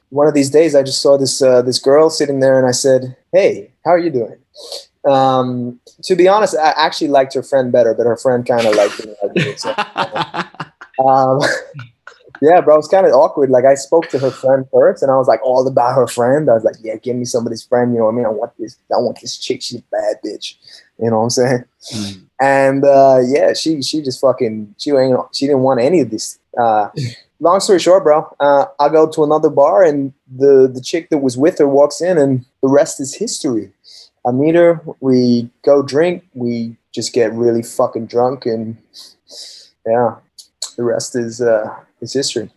[0.10, 2.72] one of these days, I just saw this uh, this girl sitting there, and I
[2.72, 4.38] said, "Hey, how are you doing?"
[5.10, 8.76] Um, to be honest, I actually liked her friend better, but her friend kind of
[8.76, 9.56] liked me.
[9.56, 9.70] So,
[11.06, 11.40] um,
[12.42, 13.50] yeah, bro, it's kind of awkward.
[13.50, 16.50] Like I spoke to her friend first, and I was like all about her friend.
[16.50, 18.26] I was like, "Yeah, give me some of this friend." You know what I mean?
[18.26, 18.78] I want this.
[18.94, 19.62] I want this chick.
[19.62, 20.56] She's a bad bitch.
[21.00, 21.64] You know what I'm saying?
[21.94, 22.22] Mm.
[22.42, 26.40] And uh, yeah, she she just fucking she ain't she didn't want any of this.
[26.60, 26.90] Uh,
[27.40, 31.20] long story short, bro, uh, I go to another bar, and the the chick that
[31.20, 33.72] was with her walks in, and the rest is history.
[34.26, 38.78] I meet her, we go drink, we just get really fucking drunk, and
[39.86, 40.16] yeah,
[40.76, 42.50] the rest is uh, is history.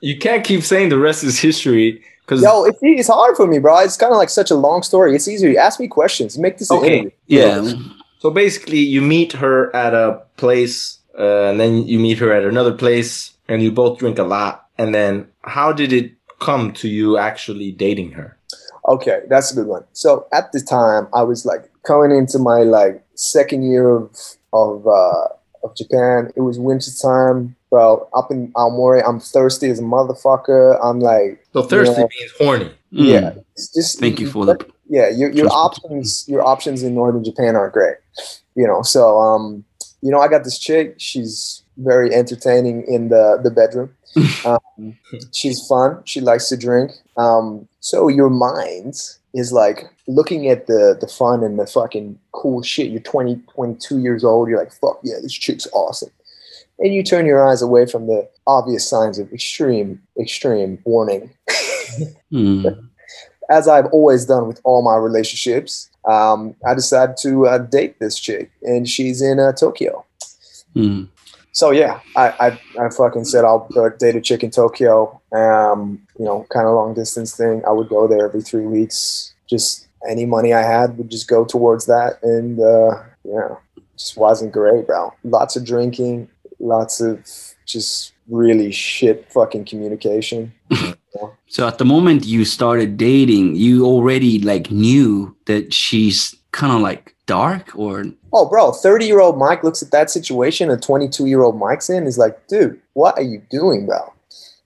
[0.00, 3.58] You can't keep saying the rest is history because Yo, it's, it's hard for me,
[3.58, 3.78] bro.
[3.80, 5.14] It's kind of like such a long story.
[5.14, 5.58] It's easier.
[5.60, 6.38] Ask me questions.
[6.38, 6.98] Make this Okay.
[6.98, 7.10] interview.
[7.26, 7.72] Yeah.
[8.18, 12.44] So basically, you meet her at a place, uh, and then you meet her at
[12.44, 14.66] another place, and you both drink a lot.
[14.78, 18.36] And then, how did it come to you actually dating her?
[18.88, 19.84] Okay, that's a good one.
[19.92, 24.16] So at the time, I was like coming into my like second year of
[24.52, 25.28] of uh,
[25.62, 26.32] of Japan.
[26.34, 28.08] It was winter time, bro.
[28.14, 30.78] Up in Aomori, I'm thirsty as a motherfucker.
[30.82, 32.06] I'm like, So thirsty Yeah.
[32.18, 32.64] means horny.
[32.92, 33.06] Mm.
[33.12, 34.56] yeah, it's just Thank you for the.
[34.88, 35.08] yeah.
[35.10, 35.66] Your your Transport.
[35.76, 37.96] options your options in northern Japan aren't great,
[38.56, 38.82] you know.
[38.82, 39.64] So um,
[40.00, 40.96] you know, I got this chick.
[40.98, 43.90] She's very entertaining in the the bedroom.
[44.44, 44.98] Um,
[45.32, 46.02] she's fun.
[46.04, 46.90] She likes to drink.
[47.16, 48.94] Um, so your mind
[49.32, 52.90] is like looking at the the fun and the fucking cool shit.
[52.90, 54.48] You're 20, 22 years old.
[54.48, 56.10] You're like, fuck yeah, this chick's awesome.
[56.78, 61.30] And you turn your eyes away from the obvious signs of extreme, extreme warning.
[62.32, 62.88] mm.
[63.50, 68.18] As I've always done with all my relationships, um, I decided to uh, date this
[68.18, 70.04] chick, and she's in uh, Tokyo.
[70.74, 71.08] Mm.
[71.52, 75.20] So yeah, I, I I fucking said I'll go date a chick in Tokyo.
[75.32, 77.62] Um, you know, kind of long distance thing.
[77.66, 79.34] I would go there every three weeks.
[79.48, 83.56] Just any money I had would just go towards that, and uh, yeah,
[83.96, 85.12] just wasn't great, bro.
[85.24, 86.28] Lots of drinking,
[86.58, 87.24] lots of
[87.66, 90.52] just really shit fucking communication.
[91.46, 96.80] So at the moment you started dating, you already like knew that she's kind of
[96.80, 101.26] like dark or Oh, bro, 30 year old Mike looks at that situation a 22
[101.26, 104.12] year old Mike's in is like, dude, what are you doing, bro?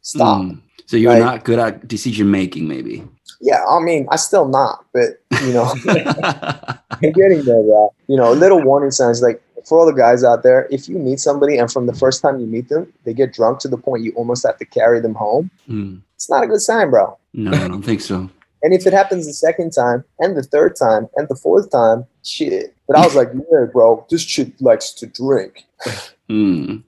[0.02, 0.42] Stop.
[0.42, 0.60] Mm.
[0.86, 3.02] So you're Like- not good at decision making, maybe.
[3.40, 7.92] Yeah, I mean, I still not, but you know, I'm getting there, bro.
[8.08, 11.18] You know, little warning signs like for all the guys out there, if you meet
[11.20, 14.04] somebody and from the first time you meet them, they get drunk to the point
[14.04, 16.00] you almost have to carry them home, Mm.
[16.14, 17.18] it's not a good sign, bro.
[17.34, 18.30] No, I don't think so.
[18.62, 22.06] And if it happens the second time and the third time and the fourth time,
[22.24, 22.74] shit.
[22.88, 25.64] But I was like, yeah, bro, this chick likes to drink.
[26.28, 26.82] Mm.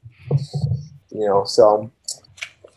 [1.13, 1.89] You know, so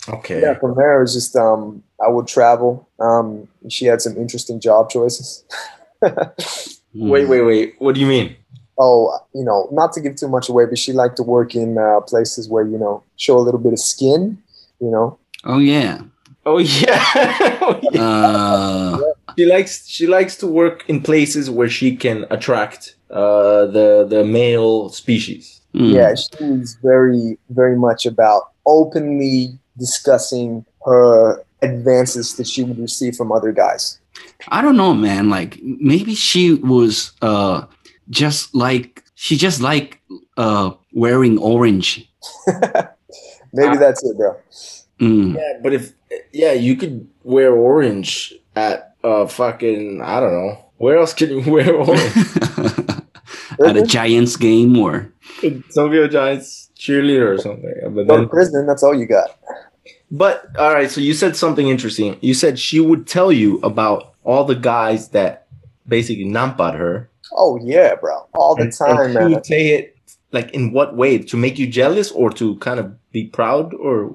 [0.08, 0.42] Okay.
[0.42, 2.88] yeah, from there it was just um I would travel.
[3.00, 5.44] Um she had some interesting job choices.
[6.04, 7.10] Mm.
[7.10, 7.76] Wait, wait, wait.
[7.80, 8.36] What do you mean?
[8.78, 11.78] oh, you know, not to give too much away, but she liked to work in
[11.78, 14.42] uh, places where, you know, show a little bit of skin,
[14.80, 15.18] you know.
[15.46, 16.02] Oh yeah.
[16.46, 17.04] Oh yeah.
[17.64, 18.02] Oh, yeah.
[18.02, 19.00] Uh,
[19.38, 24.24] she likes she likes to work in places where she can attract uh, the the
[24.24, 25.62] male species.
[25.76, 25.94] mm.
[25.94, 33.16] Yeah, she was very, very much about openly discussing her advances that she would receive
[33.16, 34.00] from other guys.
[34.50, 35.30] I don't know, man.
[35.30, 37.66] Like maybe she was uh
[38.10, 40.02] just like she just like
[40.38, 42.10] uh wearing orange.
[43.54, 44.38] Maybe that's it, bro.
[45.02, 45.36] Mm.
[45.36, 45.94] Yeah, but if
[46.32, 51.52] yeah, you could wear orange at uh fucking I don't know where else can you
[51.52, 52.14] wear orange?
[53.66, 55.12] At a Giants game or
[55.76, 57.74] Tokyo Giants cheerleader or something.
[57.94, 59.30] But Go to then, prison, that's all you got.
[60.10, 60.90] but all right.
[60.90, 62.18] So you said something interesting.
[62.22, 65.48] You said she would tell you about all the guys that
[65.88, 67.10] basically nampad her.
[67.34, 68.26] Oh yeah, bro.
[68.34, 69.32] All the And- time, and she man.
[69.34, 69.98] would say it
[70.32, 74.06] like in what way to make you jealous or to kind of be proud or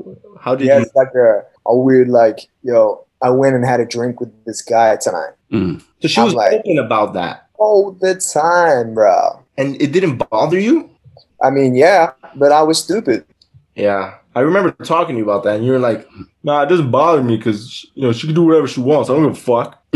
[0.40, 0.82] how did Yeah, you?
[0.84, 4.62] it's like a, a weird like, yo, I went and had a drink with this
[4.62, 5.32] guy tonight.
[5.52, 5.82] Mm.
[6.02, 9.42] So she I'm was like- open about that, All the time, bro.
[9.56, 10.90] and it didn't bother you.
[11.42, 13.24] I mean, yeah, but I was stupid.
[13.74, 16.06] Yeah, I remember talking to you about that, and you were like,
[16.42, 19.10] "Nah, it doesn't bother me because you know she can do whatever she wants.
[19.10, 19.82] I don't give a fuck."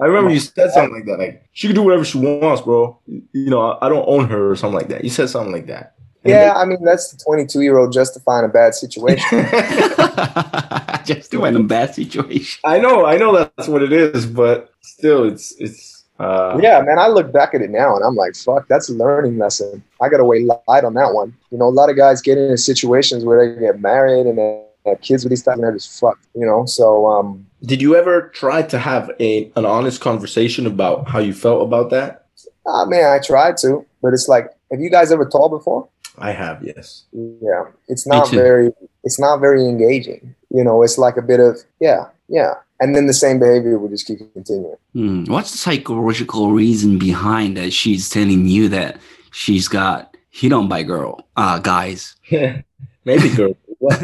[0.00, 2.98] I remember you said something like that, like she can do whatever she wants, bro.
[3.06, 5.04] You know, I, I don't own her or something like that.
[5.04, 5.94] You said something like that.
[6.24, 9.24] And Yeah, I mean, that's the 22 year old justifying a bad situation.
[11.04, 12.60] just doing a bad situation.
[12.64, 16.04] I know, I know that's what it is, but still, it's it's.
[16.20, 18.92] Uh, yeah, man, I look back at it now and I'm like, fuck, that's a
[18.92, 19.82] learning lesson.
[20.00, 21.34] I got to weigh light on that one.
[21.50, 24.62] You know, a lot of guys get into situations where they get married and they
[24.86, 26.64] have kids with these guys and they're just fucked, you know?
[26.66, 31.34] So, um, Did you ever try to have a an honest conversation about how you
[31.34, 32.22] felt about that?
[32.66, 35.88] ah, man, I tried to, but it's like, have you guys ever told before?
[36.18, 37.04] I have, yes.
[37.12, 38.70] Yeah, it's not very,
[39.04, 40.34] it's not very engaging.
[40.50, 42.54] You know, it's like a bit of, yeah, yeah.
[42.80, 44.76] And then the same behavior will just keep continuing.
[44.94, 45.28] Mm.
[45.28, 48.98] What's the psychological reason behind that she's telling you that
[49.30, 52.16] she's got hit on by girl uh guys?
[53.04, 53.54] Maybe, girl.
[53.78, 54.00] What?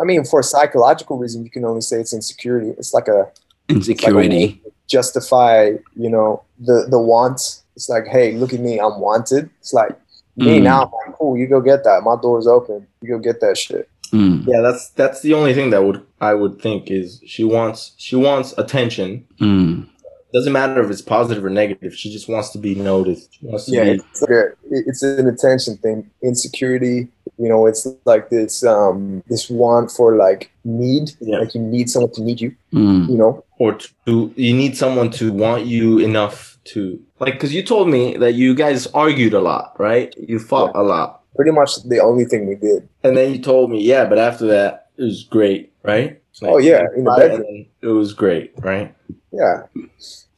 [0.00, 2.70] I mean, for a psychological reason, you can only say it's insecurity.
[2.70, 3.30] It's like a
[3.68, 4.60] Insecurity.
[4.88, 7.62] justify, you know, the the want.
[7.80, 9.48] It's like, hey, look at me, I'm wanted.
[9.60, 9.92] It's like
[10.36, 10.64] me Mm.
[10.64, 10.82] now.
[10.84, 12.02] I'm like, cool, you go get that.
[12.02, 12.86] My door's open.
[13.00, 13.88] You go get that shit.
[14.12, 14.46] Mm.
[14.46, 18.16] Yeah, that's that's the only thing that would I would think is she wants she
[18.16, 19.24] wants attention.
[19.40, 19.86] Mm.
[20.34, 21.94] Doesn't matter if it's positive or negative.
[21.94, 23.28] She just wants to be noticed.
[23.34, 23.90] She wants to Yeah, be.
[23.92, 26.10] it's like a, it's an attention thing.
[26.22, 27.08] Insecurity,
[27.38, 31.12] you know, it's like this um this want for like need.
[31.20, 31.38] Yeah.
[31.38, 32.54] Like you need someone to need you.
[32.74, 33.08] Mm.
[33.10, 33.44] You know.
[33.58, 33.74] or
[34.06, 38.32] to you need someone to want you enough to like because you told me that
[38.34, 40.14] you guys argued a lot, right?
[40.18, 42.88] You fought a lot, Pretty much the only thing we did.
[43.04, 46.20] and then you told me, yeah, but after that it was great, right?
[46.42, 47.66] Oh, yeah, in the bedroom.
[47.82, 48.94] it was great, right?
[49.32, 49.64] Yeah.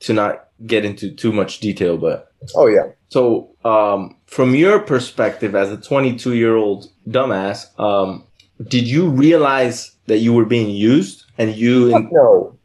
[0.00, 2.88] To not get into too much detail, but Oh yeah.
[3.08, 8.24] So, um, from your perspective as a 22 year old dumbass, um,
[8.68, 12.58] did you realize that you were being used and you Fuck no.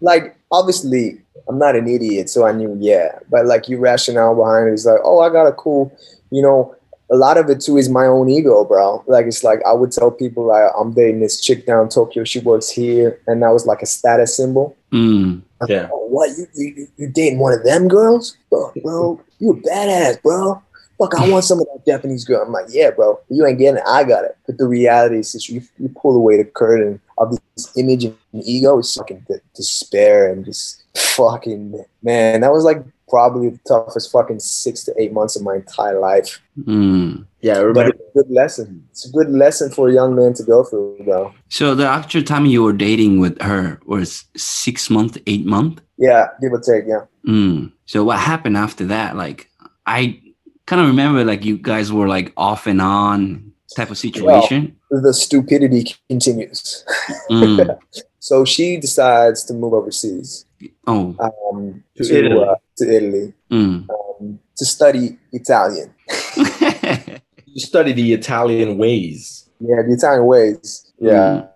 [0.00, 3.18] Like, obviously, I'm not an idiot, so I knew, yeah.
[3.30, 5.96] But like, you rationale behind it is like, oh, I got a cool,
[6.30, 6.74] you know.
[7.10, 9.04] A lot of it too is my own ego, bro.
[9.06, 12.24] Like, it's like I would tell people like I'm dating this chick down in Tokyo.
[12.24, 14.74] She works here, and that was like a status symbol.
[14.90, 15.42] Mm.
[15.68, 15.82] Yeah.
[15.82, 16.30] like, oh, what?
[16.36, 18.72] You, you you dating one of them girls, bro?
[18.82, 20.62] Bro, you a badass, bro.
[20.98, 22.42] Fuck, I want some of that Japanese girl.
[22.42, 23.20] I'm like, yeah, bro.
[23.28, 23.84] You ain't getting it.
[23.86, 24.36] I got it.
[24.46, 28.16] But the reality is, just you, you pull away the curtain of this image and
[28.32, 28.78] ego.
[28.78, 32.40] It's fucking de- despair and just fucking man.
[32.42, 36.40] That was like probably the toughest fucking six to eight months of my entire life.
[36.60, 37.26] Mm.
[37.40, 38.86] yeah, I But it's a good lesson.
[38.90, 41.32] It's a good lesson for a young man to go through, bro.
[41.48, 45.80] So the actual time you were dating with her was six month, eight month.
[45.98, 46.84] Yeah, give or take.
[46.86, 47.04] Yeah.
[47.26, 47.72] Mm.
[47.86, 49.16] So what happened after that?
[49.16, 49.50] Like
[49.86, 50.20] I
[50.66, 54.76] kind of remember like you guys were like off and on type of situation.
[54.90, 56.84] The stupidity continues.
[57.30, 57.78] Mm.
[58.24, 60.46] So she decides to move overseas.
[60.86, 61.14] Oh.
[61.20, 62.40] um, To to Italy.
[62.42, 63.86] Uh, to Italy Mm.
[63.90, 65.92] um, to study Italian.
[67.46, 69.48] You study the Italian ways.
[69.60, 70.90] Yeah, the Italian ways.
[70.98, 71.46] Yeah,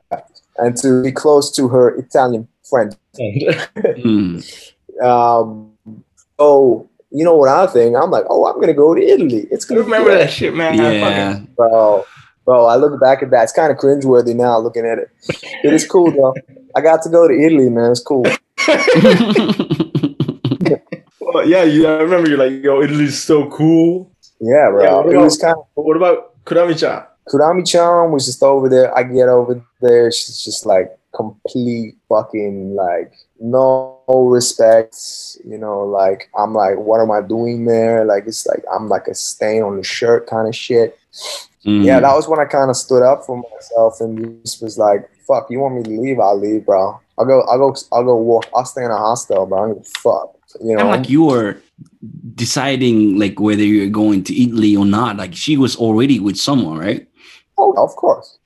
[0.59, 2.95] and to be close to her Italian friend.
[3.19, 4.45] Mm.
[5.03, 5.73] Um,
[6.39, 7.97] oh, you know what I think?
[7.97, 9.47] I'm like, oh, I'm gonna go to Italy.
[9.51, 10.19] It's gonna be remember great.
[10.19, 10.75] that shit, man?
[10.75, 11.41] I fucking- Yeah.
[11.57, 12.05] bro.
[12.45, 13.43] Bro, I look back at that.
[13.45, 15.11] It's kind of cringeworthy now looking at it.
[15.65, 16.35] It is cool though.
[16.75, 17.91] I got to go to Italy, man.
[17.93, 18.25] It's cool.
[21.21, 24.11] Well, yeah, you, I remember you're like, yo, Italy's so cool.
[24.41, 24.83] Yeah, bro.
[24.83, 27.05] Yeah, it about- was kind of what about Kurami-chan?
[27.29, 28.97] Kurami-chan was just over there.
[28.97, 30.11] I get over there.
[30.11, 34.97] She's just like complete fucking like no respect.
[35.45, 38.05] You know, like I'm like, what am I doing there?
[38.05, 40.99] Like it's like I'm like a stain on the shirt kind of shit.
[41.65, 41.85] Mm.
[41.85, 45.09] Yeah, that was when I kind of stood up for myself and just was like,
[45.27, 46.21] "Fuck, you want me to leave?
[46.21, 47.01] I'll leave, bro.
[47.19, 47.43] I'll go.
[47.43, 47.77] I'll go.
[47.93, 48.47] I'll go walk.
[48.55, 49.59] I'll stay in a hostel, bro.
[49.59, 50.35] I don't give fuck.
[50.63, 51.61] You know, I'm like you were
[52.35, 55.17] deciding like whether you're going to Italy or not.
[55.17, 57.07] Like she was already with someone, right?
[57.59, 58.39] oh, of course.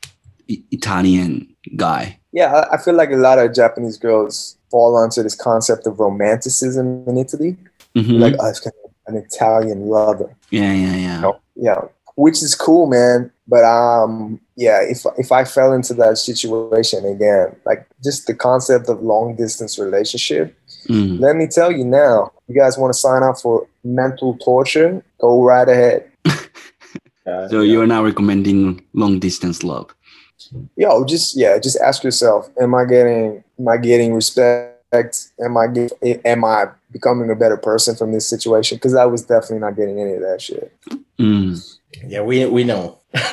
[0.51, 2.18] I- Italian guy.
[2.32, 6.00] Yeah, I, I feel like a lot of Japanese girls fall onto this concept of
[6.06, 7.52] romanticism in Italy.
[7.96, 8.18] Mhm.
[8.24, 10.30] Like, oh, kind of an Italian lover.
[10.50, 11.20] yeah, yeah, yeah.
[11.20, 11.34] know?
[11.66, 11.80] Yeah,
[12.24, 13.30] which is cool, man.
[13.52, 18.88] But um, yeah, if if I fell into that situation again, like just the concept
[18.92, 20.46] of long distance relationship,
[20.88, 21.20] Mm.
[21.20, 23.54] let me tell you now, you guys want to sign up for
[23.84, 24.90] mental torture?
[25.20, 26.00] Go right ahead.
[27.26, 29.86] Uh, So you're now recommending long distance love.
[30.76, 33.42] Yo, just yeah, just ask yourself: Am I getting?
[33.59, 35.28] Am I getting respect?
[35.42, 35.92] Am I get,
[36.24, 38.76] Am I becoming a better person from this situation?
[38.76, 40.72] Because I was definitely not getting any of that shit.
[41.18, 41.78] Mm.
[42.07, 42.98] Yeah, we we know.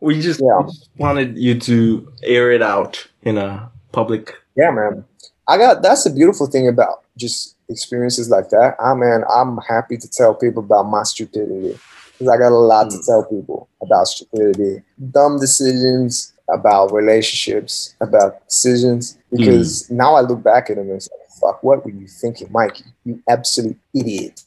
[0.00, 0.62] we just Yeah.
[0.98, 4.34] wanted you to air it out in a public.
[4.56, 5.04] Yeah, man.
[5.48, 8.74] I got that's the beautiful thing about just experiences like that.
[8.80, 11.78] I man, I'm happy to tell people about my stupidity
[12.22, 13.06] because I got a lot to Mm.
[13.06, 19.18] tell people about stupidity, dumb decisions, about relationships, about decisions.
[19.30, 21.10] Because now I look back at them and say,
[21.40, 22.84] "Fuck, what were you thinking, Mikey?
[23.04, 24.44] You absolute idiot."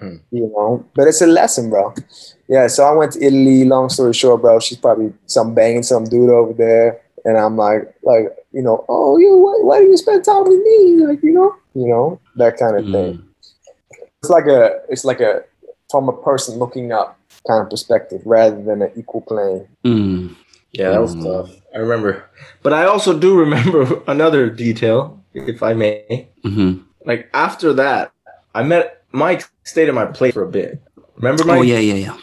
[0.00, 0.20] Mm.
[0.30, 1.92] You know, but it's a lesson, bro.
[2.48, 3.64] Yeah, so I went to Italy.
[3.64, 7.94] Long story short, bro, she's probably some banging some dude over there, and I'm like,
[8.02, 11.04] like, you know, oh, you, why, why do you spend time with me?
[11.06, 13.14] Like, you know, you know, that kind of thing.
[13.18, 13.24] Mm.
[14.22, 15.44] It's like a, it's like a
[15.90, 19.66] from a person looking up kind of perspective rather than an equal plane.
[19.84, 20.36] Mm.
[20.72, 21.24] Yeah, that was Mm.
[21.24, 21.50] tough.
[21.74, 22.24] I remember,
[22.62, 26.28] but I also do remember another detail, if I may.
[26.44, 26.82] Mhm.
[27.04, 28.12] Like after that,
[28.54, 29.44] I met Mike.
[29.64, 30.80] Stayed at my place for a bit.
[31.16, 31.58] Remember, Mike?
[31.58, 32.16] Oh yeah, yeah, yeah.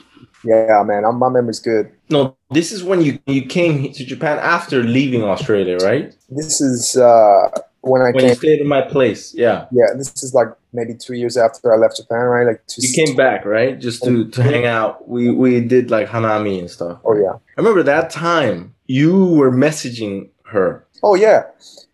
[0.44, 1.92] Yeah, man, I'm, my memory's good.
[2.10, 6.14] No, this is when you you came to Japan after leaving Australia, right?
[6.30, 7.50] This is uh
[7.88, 8.36] when I When you came.
[8.36, 9.66] stayed in my place, yeah.
[9.72, 12.46] Yeah, this is like maybe two years after I left Japan, right?
[12.48, 12.82] Like two.
[12.86, 13.80] You came back, right?
[13.80, 15.08] Just to, to hang out.
[15.08, 17.00] We we did like hanami and stuff.
[17.06, 17.34] Oh yeah.
[17.34, 21.44] I remember that time you were messaging her, Oh yeah.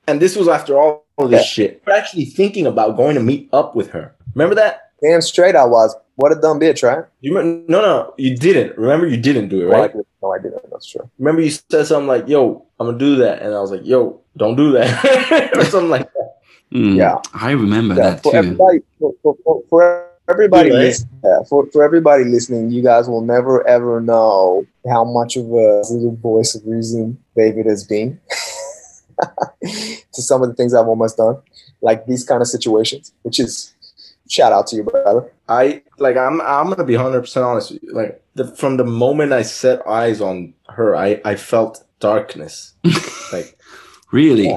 [0.07, 1.45] and this was after all of this Yeah.
[1.45, 1.83] shit.
[1.87, 4.13] We're actually thinking about going to meet up with her.
[4.35, 4.91] Remember that?
[5.01, 5.95] Damn straight I was.
[6.15, 7.05] What a dumb bitch, right?
[7.21, 7.65] You remember?
[7.71, 8.77] No, no, you didn't.
[8.77, 9.91] Remember, you didn't do it, No, I right?
[9.91, 10.07] didn't.
[10.21, 10.61] No, I didn't.
[10.71, 11.09] That's true.
[11.17, 14.21] Remember, you said something like, "Yo, I'm gonna do that," and I was like, "Yo,
[14.37, 16.29] don't do that," or something like that.
[16.73, 16.95] Mm.
[16.97, 17.17] Yeah.
[17.33, 18.37] I remember Yeah, that for too.
[18.37, 20.79] everybody, for, for, for, for everybody, Right.
[20.79, 25.45] lis- yeah, for, for everybody listening, you guys will never ever know how much of
[25.45, 28.19] a little voice of reason David has been
[29.63, 31.37] to some of the things I've almost done,
[31.81, 33.13] like these kind of situations.
[33.23, 33.73] Which is
[34.29, 35.31] shout out to you, brother.
[35.47, 36.17] I like.
[36.17, 36.41] I'm.
[36.41, 37.93] I'm gonna be hundred percent honest with you.
[37.93, 42.73] Like the, from the moment I set eyes on her, I I felt darkness.
[43.33, 43.57] like
[44.13, 44.47] Really?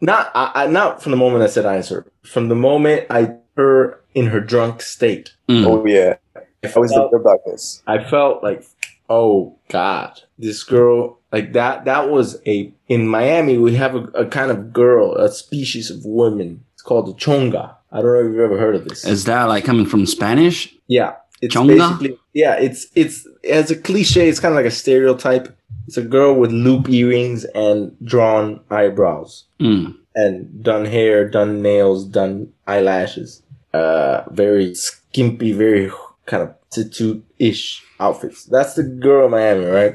[0.00, 2.06] not I, I not from the moment I said I on her.
[2.22, 5.64] From the moment I her in her drunk state, Mm.
[5.66, 6.40] Oh yeah, I
[6.74, 7.82] I was felt, the darkness.
[7.86, 8.64] I felt like,
[9.08, 11.84] oh God, this girl like that.
[11.86, 13.58] That was a in Miami.
[13.58, 16.64] We have a, a kind of girl, a species of woman.
[16.74, 17.74] It's called the chonga.
[17.90, 19.04] I don't know if you've ever heard of this.
[19.04, 20.74] Is that like coming from Spanish?
[20.86, 21.78] Yeah, it's Chonga?
[21.78, 22.54] basically yeah.
[22.56, 24.28] It's it's as a cliche.
[24.28, 25.57] It's kind of like a stereotype.
[25.88, 29.96] It's a girl with loop earrings and drawn eyebrows Mm.
[30.14, 33.42] and done hair, done nails, done eyelashes.
[33.72, 35.90] Uh, very skimpy, very
[36.26, 38.44] kind of tattoo-ish outfits.
[38.44, 39.94] That's the girl in Miami, right?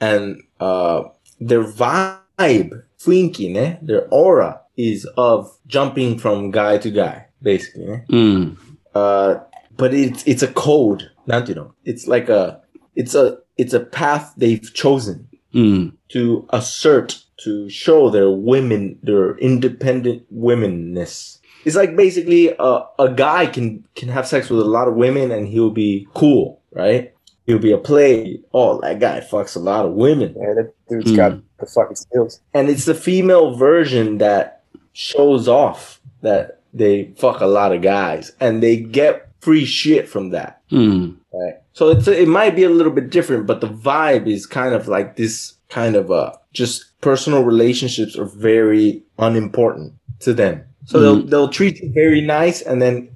[0.00, 1.02] And uh,
[1.38, 3.78] their vibe, funky, ne?
[3.82, 8.00] Their aura is of jumping from guy to guy, basically.
[8.08, 8.56] Mm.
[8.94, 9.40] uh,
[9.76, 11.74] but it's it's a code, not you know.
[11.84, 12.62] It's like a
[12.94, 15.92] it's a it's a path they've chosen Mm.
[16.10, 21.38] to assert to show their women, their independent womenness.
[21.64, 25.30] It's like basically a, a guy can can have sex with a lot of women
[25.32, 27.12] and he'll be cool, right?
[27.46, 28.40] He'll be a play.
[28.52, 30.34] Oh, that guy fucks a lot of women.
[30.38, 31.16] Yeah, that dude's Hmm.
[31.16, 32.40] got the fucking skills.
[32.52, 38.32] And it's the female version that shows off that they fuck a lot of guys
[38.40, 40.55] and they get free shit from that.
[40.70, 41.16] Mm.
[41.32, 41.54] Right.
[41.72, 44.88] So it's it might be a little bit different, but the vibe is kind of
[44.88, 50.64] like this kind of uh just personal relationships are very unimportant to them.
[50.86, 53.10] So they'll they'll treat you very nice and then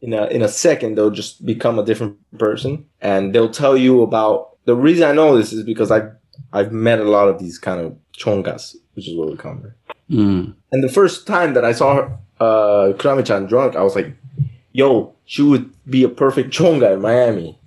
[0.00, 4.02] in a in a second they'll just become a different person and they'll tell you
[4.02, 6.10] about the reason I know this is because I've
[6.52, 9.74] I've met a lot of these kind of chongas, which is what we call them.
[10.10, 10.54] Mm.
[10.72, 14.14] And the first time that I saw her, uh, Kurami-chan drunk, I was like,
[14.72, 17.58] yo, she would be a perfect chonga in Miami.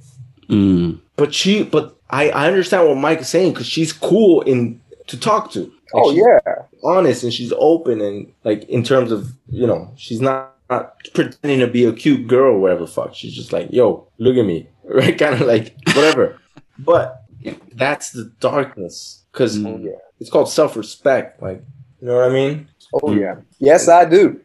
[0.50, 1.00] Mm.
[1.16, 5.20] But she, but I, I understand what Mike is saying because she's cool in to
[5.20, 5.62] talk to.
[5.62, 6.40] Like, Oh yeah,
[6.84, 11.60] honest and she's open and like in terms of you know she's not, not pretending
[11.60, 13.14] to be a cute girl or whatever the fuck.
[13.16, 15.18] She's just like, yo, look at me, right?
[15.18, 16.40] Kind of like whatever.
[16.80, 17.24] but
[17.74, 19.68] that's the darkness because Mm.
[19.68, 21.42] oh yeah, it's called self respect.
[21.42, 21.64] Like,
[22.02, 22.68] you know what I mean?
[22.94, 23.20] Oh mm.
[23.20, 23.36] yeah.
[23.60, 24.40] Yes, I do.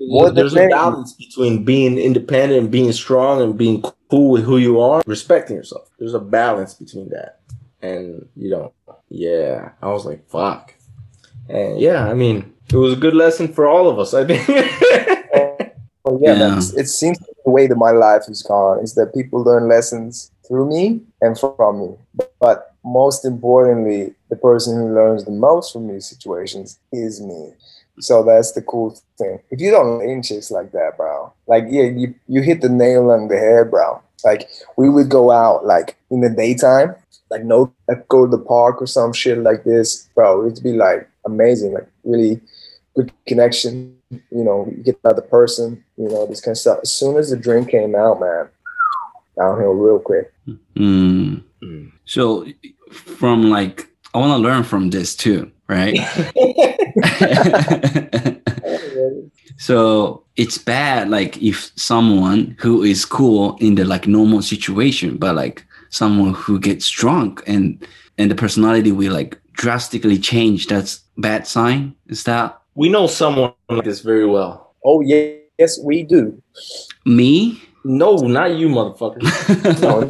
[0.00, 0.72] More than There's a many.
[0.72, 5.56] balance between being independent and being strong and being cool with who you are, respecting
[5.56, 5.88] yourself.
[5.98, 7.40] There's a balance between that.
[7.82, 8.72] And you know,
[9.08, 10.74] yeah, I was like, fuck.
[11.48, 14.46] And yeah, I mean, it was a good lesson for all of us, I think.
[16.06, 16.54] Oh yeah, Yeah.
[16.54, 20.30] That's, it seems the way that my life has gone is that people learn lessons
[20.46, 21.96] through me and from me.
[22.38, 27.52] But most importantly, the person who learns the most from these situations is me.
[28.00, 29.40] So that's the cool thing.
[29.50, 33.10] If you don't learn chicks like that, bro, like yeah, you you hit the nail
[33.10, 34.02] on the head, bro.
[34.24, 36.94] Like we would go out like in the daytime,
[37.30, 40.46] like no, like go to the park or some shit like this, bro.
[40.46, 42.40] It'd be like amazing, like really
[42.94, 43.96] good connection.
[44.10, 46.78] You know, you get another person, you know, this kind of stuff.
[46.82, 48.48] As soon as the drink came out, man,
[49.36, 50.32] downhill real quick.
[50.76, 51.42] Mm.
[51.62, 51.92] Mm.
[52.04, 52.46] So,
[52.90, 55.96] from like, I want to learn from this too, right?
[59.58, 65.34] so it's bad, like if someone who is cool in the like normal situation, but
[65.34, 67.86] like someone who gets drunk and
[68.18, 70.66] and the personality will like drastically change.
[70.66, 71.94] That's bad sign.
[72.08, 74.74] Is that we know someone like this very well.
[74.84, 76.40] Oh yeah, yes, we do.
[77.04, 77.62] me?
[77.84, 79.22] No, not you, motherfucker.
[79.80, 80.00] No.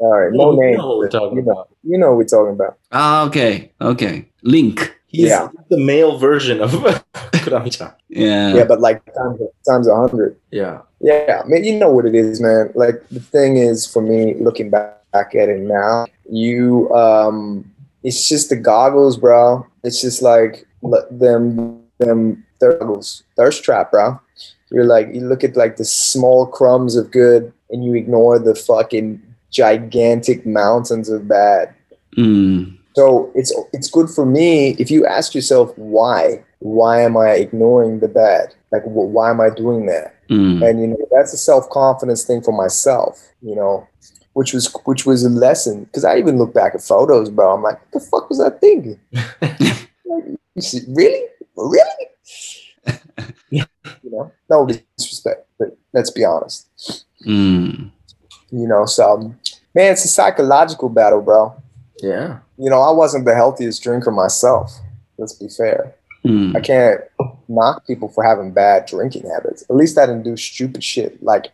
[0.00, 0.76] All right, no You name.
[0.78, 1.68] know what we're talking you know, about.
[1.84, 2.78] you know what we're talking about.
[2.90, 4.26] Ah, okay, okay.
[4.42, 4.96] Link.
[5.08, 5.48] He's Yeah.
[5.68, 6.70] the male version of
[7.44, 7.92] Kurami-chan.
[8.08, 8.54] Yeah.
[8.54, 10.36] Yeah, but like times times a hundred.
[10.50, 10.80] Yeah.
[11.00, 12.70] Yeah, man, you know what it is, man.
[12.74, 17.70] Like the thing is, for me, looking back at it now, you, um,
[18.02, 19.66] it's just the goggles, bro.
[19.84, 24.18] It's just like let them, them goggles, thirst trap, bro.
[24.70, 28.54] You're like, you look at like the small crumbs of good, and you ignore the
[28.54, 29.20] fucking
[29.50, 31.74] gigantic mountains of bad.
[32.16, 32.78] Mm.
[32.96, 36.44] So it's it's good for me if you ask yourself why.
[36.58, 38.54] Why am I ignoring the bad?
[38.70, 40.14] Like, wh- why am I doing that?
[40.30, 40.64] Mm.
[40.64, 43.84] and you know that's a self-confidence thing for myself you know
[44.34, 47.62] which was which was a lesson because i even look back at photos bro i'm
[47.64, 48.96] like what the fuck was i thinking
[49.42, 49.58] like,
[50.54, 51.24] you see, really
[51.56, 52.06] really
[53.50, 53.64] you
[54.04, 56.68] know no disrespect but let's be honest
[57.26, 57.90] Mm.
[58.52, 59.18] You know so
[59.74, 61.54] man it's a psychological battle bro
[62.02, 62.38] Yeah.
[62.58, 64.72] you know i wasn't the healthiest drinker myself
[65.18, 66.54] let's be fair Mm.
[66.54, 67.00] I can't
[67.48, 69.62] knock people for having bad drinking habits.
[69.70, 71.22] At least I didn't do stupid shit.
[71.22, 71.46] Like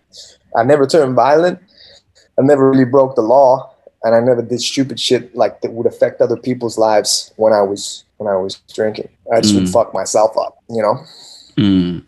[0.57, 1.61] I never turned violent.
[2.37, 3.71] I never really broke the law,
[4.03, 7.63] and I never did stupid shit like that would affect other people's lives when I
[7.63, 9.09] was when I was drinking.
[9.33, 9.73] I just would Mm.
[9.73, 10.97] fuck myself up, you know.
[11.57, 12.03] Mm.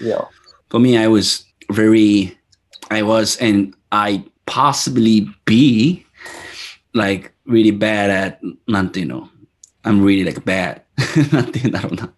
[0.00, 0.28] You know.
[0.70, 2.38] For me, I was very,
[2.89, 6.05] I was, and I possibly be
[6.93, 9.29] like really bad at, なんていうの
[9.83, 10.81] I'm really like bad.
[11.31, 12.13] なんていうんだろうな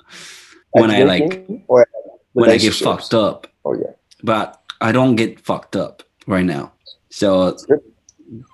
[0.73, 1.85] when I like, drinking or
[2.33, 3.09] when I get relationships.
[3.09, 3.47] fucked up.
[3.63, 3.91] Oh yeah.
[4.23, 6.71] But I don't get fucked up right now.
[7.09, 7.81] So good.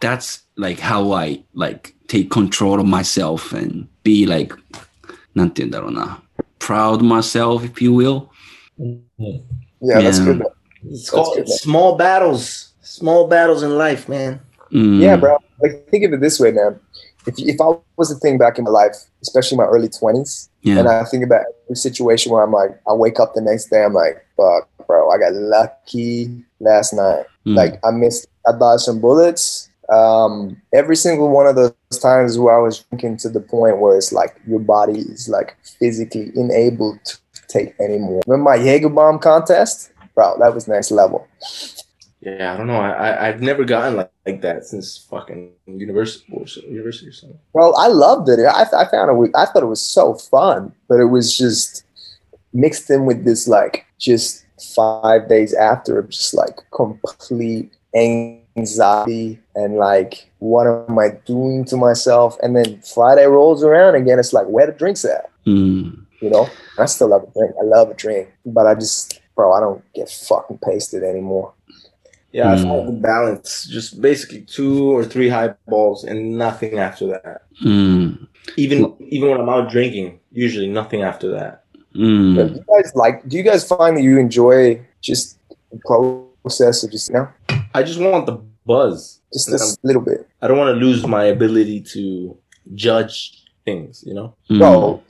[0.01, 4.55] that's like how I like take control of myself and be like,
[5.35, 6.21] なんていうんだろうな
[6.59, 8.29] proud of myself, if you will.
[9.79, 10.33] Yeah, that's Yeah.
[10.33, 10.43] good.
[10.82, 10.92] man.
[10.94, 12.72] It's called good, small battles.
[12.82, 14.40] Small battles in life, man.
[14.72, 15.00] Mm.
[15.00, 15.38] Yeah, bro.
[15.60, 16.78] Like think of it this way, man.
[17.26, 20.78] If if I was a thing back in my life, especially my early twenties, Yeah.
[20.80, 23.84] and I think about every situation where I'm like, I wake up the next day,
[23.84, 27.24] I'm like, fuck, bro, I got lucky last night.
[27.46, 27.56] Mm.
[27.56, 29.68] Like I missed, I dodged some bullets.
[29.88, 33.96] um, every single one of those times where I was drinking to the point where
[33.96, 37.18] it's like your body is like physically unable to
[37.48, 38.22] take anymore.
[38.26, 39.90] Remember my Jaeger bomb contest?
[40.14, 41.26] Bro, that was next level.
[42.20, 42.76] Yeah, I don't know.
[42.76, 47.12] I, I I've never gotten like, like that since fucking university or so, university or
[47.12, 47.38] something.
[47.52, 48.38] Bro, I loved it.
[48.40, 49.30] I, I found it.
[49.34, 51.84] I thought it was so fun, but it was just
[52.52, 54.44] mixed in with this like just
[54.76, 62.36] five days after, just like complete anxiety and like what am I doing to myself?
[62.42, 64.18] And then Friday rolls around again.
[64.18, 65.30] It's like where the drinks at?
[65.44, 66.06] Mm.
[66.20, 66.48] You know,
[66.78, 67.54] I still love a drink.
[67.60, 71.52] I love a drink, but I just, bro, I don't get fucking pasted anymore.
[72.32, 72.62] Yeah, I Mm.
[72.62, 73.66] found the balance.
[73.70, 77.42] Just basically two or three high balls and nothing after that.
[77.62, 78.26] Mm.
[78.56, 81.64] Even even when I'm out drinking, usually nothing after that.
[81.92, 82.34] But Mm.
[82.48, 83.28] do you guys like?
[83.28, 85.36] Do you guys find that you enjoy just
[85.70, 87.28] the process of just you know,
[87.74, 89.20] I just want the buzz.
[89.32, 90.26] just And this little bit?
[90.40, 92.36] I don't want to lose my ability to
[92.74, 94.02] judge things.
[94.06, 94.34] You know.
[94.50, 94.58] Mm.
[94.58, 95.02] Bro,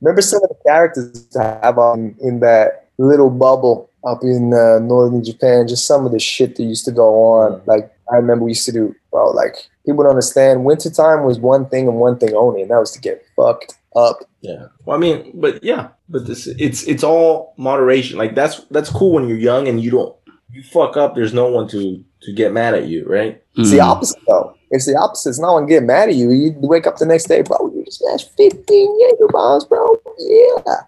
[0.00, 4.78] remember some of the characters I have on in that little bubble up in uh,
[4.80, 5.66] northern Japan?
[5.68, 7.62] Just some of the shit that used to go on.
[7.66, 9.30] Like I remember we used to do, bro.
[9.30, 10.64] Like people don't understand.
[10.64, 14.18] Wintertime was one thing and one thing only, and that was to get fucked up.
[14.40, 14.66] Yeah.
[14.84, 18.18] Well, I mean, but yeah, but this it's it's all moderation.
[18.18, 20.14] Like that's that's cool when you're young and you don't
[20.52, 21.14] you fuck up.
[21.14, 23.42] There's no one to to get mad at you, right?
[23.56, 23.84] It's the Mm.
[23.86, 24.54] opposite though.
[24.70, 25.28] It's the opposite.
[25.30, 26.30] It's not one get mad at you.
[26.32, 27.70] You wake up the next day, bro.
[27.74, 29.86] You smashed 15 Jaeger bombs, bro.
[30.18, 30.80] Yeah.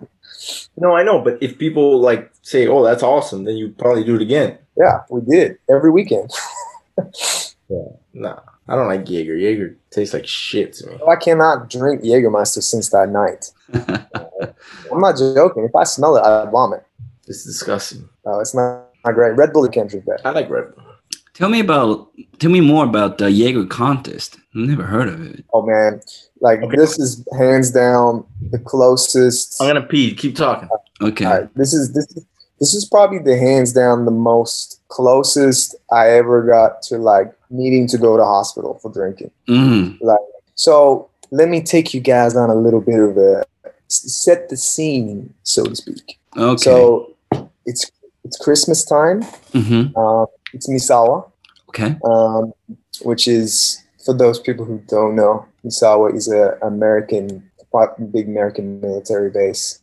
[0.76, 4.16] No, I know, but if people like say, "Oh, that's awesome," then you probably do
[4.16, 4.58] it again.
[4.76, 6.30] Yeah, we did every weekend.
[8.14, 9.36] Nah, I don't like Jaeger.
[9.36, 10.98] Jaeger tastes like shit to me.
[11.02, 13.50] Oh, I cannot drink Jägermeister since that night.
[14.92, 15.64] I'm not joking.
[15.64, 16.84] If I smell it, I vomit.
[17.26, 18.08] It's disgusting.
[18.24, 19.36] Oh, it's not, not great.
[19.36, 20.20] Red Bull, you can't drink that.
[20.24, 20.84] I like Red Bull.
[21.34, 22.08] Tell me about.
[22.38, 24.38] Tell me more about the Jaeger contest.
[24.54, 25.44] Never heard of it.
[25.52, 26.00] Oh man,
[26.40, 26.76] like Okay.
[26.76, 29.60] this is hands down the closest.
[29.60, 30.14] I'm gonna pee.
[30.14, 30.68] Keep talking.
[31.00, 31.24] Okay.
[31.24, 32.24] All right, this is this is
[32.58, 37.86] this is probably the hands down the most closest I ever got to like needing
[37.88, 39.30] to go to hospital for drinking.
[39.48, 39.98] Mm.
[40.54, 43.44] So let me take you guys on a little bit of a
[43.88, 46.18] set the scene, so to speak.
[46.36, 46.56] Okay.
[46.62, 47.14] So
[47.66, 47.90] it's
[48.24, 49.22] it's Christmas time.
[49.52, 51.30] hmm Um, it's Misawa,
[51.68, 51.96] Okay.
[52.04, 52.52] um,
[53.02, 57.50] which is for those people who don't know, Misawa is a American,
[58.12, 59.80] big American military base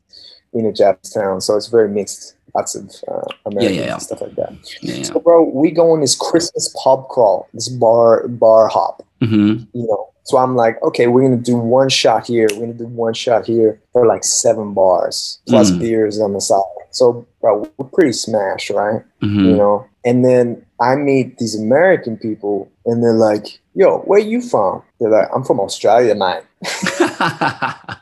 [0.53, 1.41] in a Japanese town.
[1.41, 3.93] So it's very mixed, lots of uh, Americans yeah.
[3.93, 4.53] and stuff like that.
[4.81, 4.95] Yeah.
[4.95, 5.03] yeah.
[5.03, 9.05] So, bro, we go on this Christmas pub crawl, this bar bar hop.
[9.21, 12.47] hmm You know, so I'm like, okay, we're gonna do one shot here.
[12.53, 15.79] We're gonna do one shot here for like seven bars plus Mm.
[15.79, 16.61] beers on the side.
[16.91, 19.01] So, bro, we're pretty smashed, right?
[19.21, 19.85] hmm you know.
[20.05, 25.09] And then I meet these American people, and they're like, "Yo, where you from?" They're
[25.17, 26.43] like, "I'm from Australia, mate.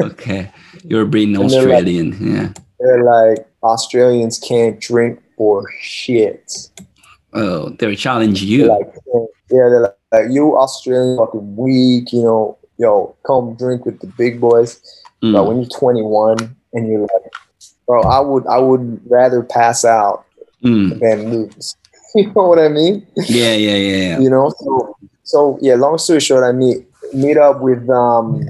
[0.00, 0.50] okay.
[0.84, 2.16] You're being And they're like- Australian.
[2.20, 2.52] yeah.
[2.78, 6.52] They're like, "Australians can't drink for shit."
[7.32, 8.68] Oh, they're challenging They're you.
[8.68, 8.94] like,
[9.50, 14.08] "Yeah, they're like, like, you Australian fucking weak, you know." Yo, come drink with the
[14.18, 14.80] big boys.
[15.22, 15.34] Mm.
[15.34, 17.32] But when you're 21 and you're like,
[17.86, 20.24] bro, I would I would rather pass out
[20.64, 20.98] Mm.
[20.98, 21.76] than lose.
[22.14, 23.06] You know what I mean?
[23.16, 24.18] Yeah, yeah, yeah, yeah.
[24.20, 26.78] you know so so yeah long story short i meet
[27.14, 28.44] meet up with um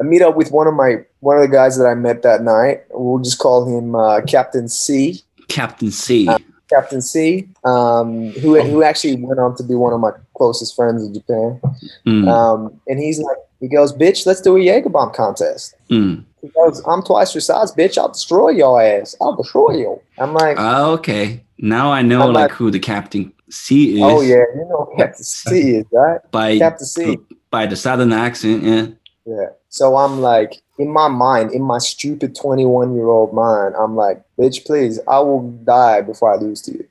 [0.00, 2.42] i meet up with one of my one of the guys that i met that
[2.42, 6.28] night we'll just call him uh, captain c Captain C.
[6.68, 11.02] captain c um who, who actually went on to be one of my closest friends
[11.04, 11.60] in japan
[12.06, 12.28] Mm.
[12.28, 16.24] um and he's like he goes bitch let's do a jaeger bomb contest Mm.
[16.42, 20.32] he goes i'm twice your size bitch i'll destroy your ass i'll destroy you i'm
[20.34, 21.42] like Ah, okay.
[21.60, 24.02] Now I know like like- who the Captain C is.
[24.02, 27.16] oh yeah you know captain c is right By captain c
[27.50, 28.62] by the southern accent.
[28.62, 28.86] Yeah.
[29.26, 29.48] Yeah.
[29.68, 34.22] So I'm like, in my mind, in my stupid 21 year old mind, I'm like,
[34.38, 36.86] bitch, please, I will die before I lose to you.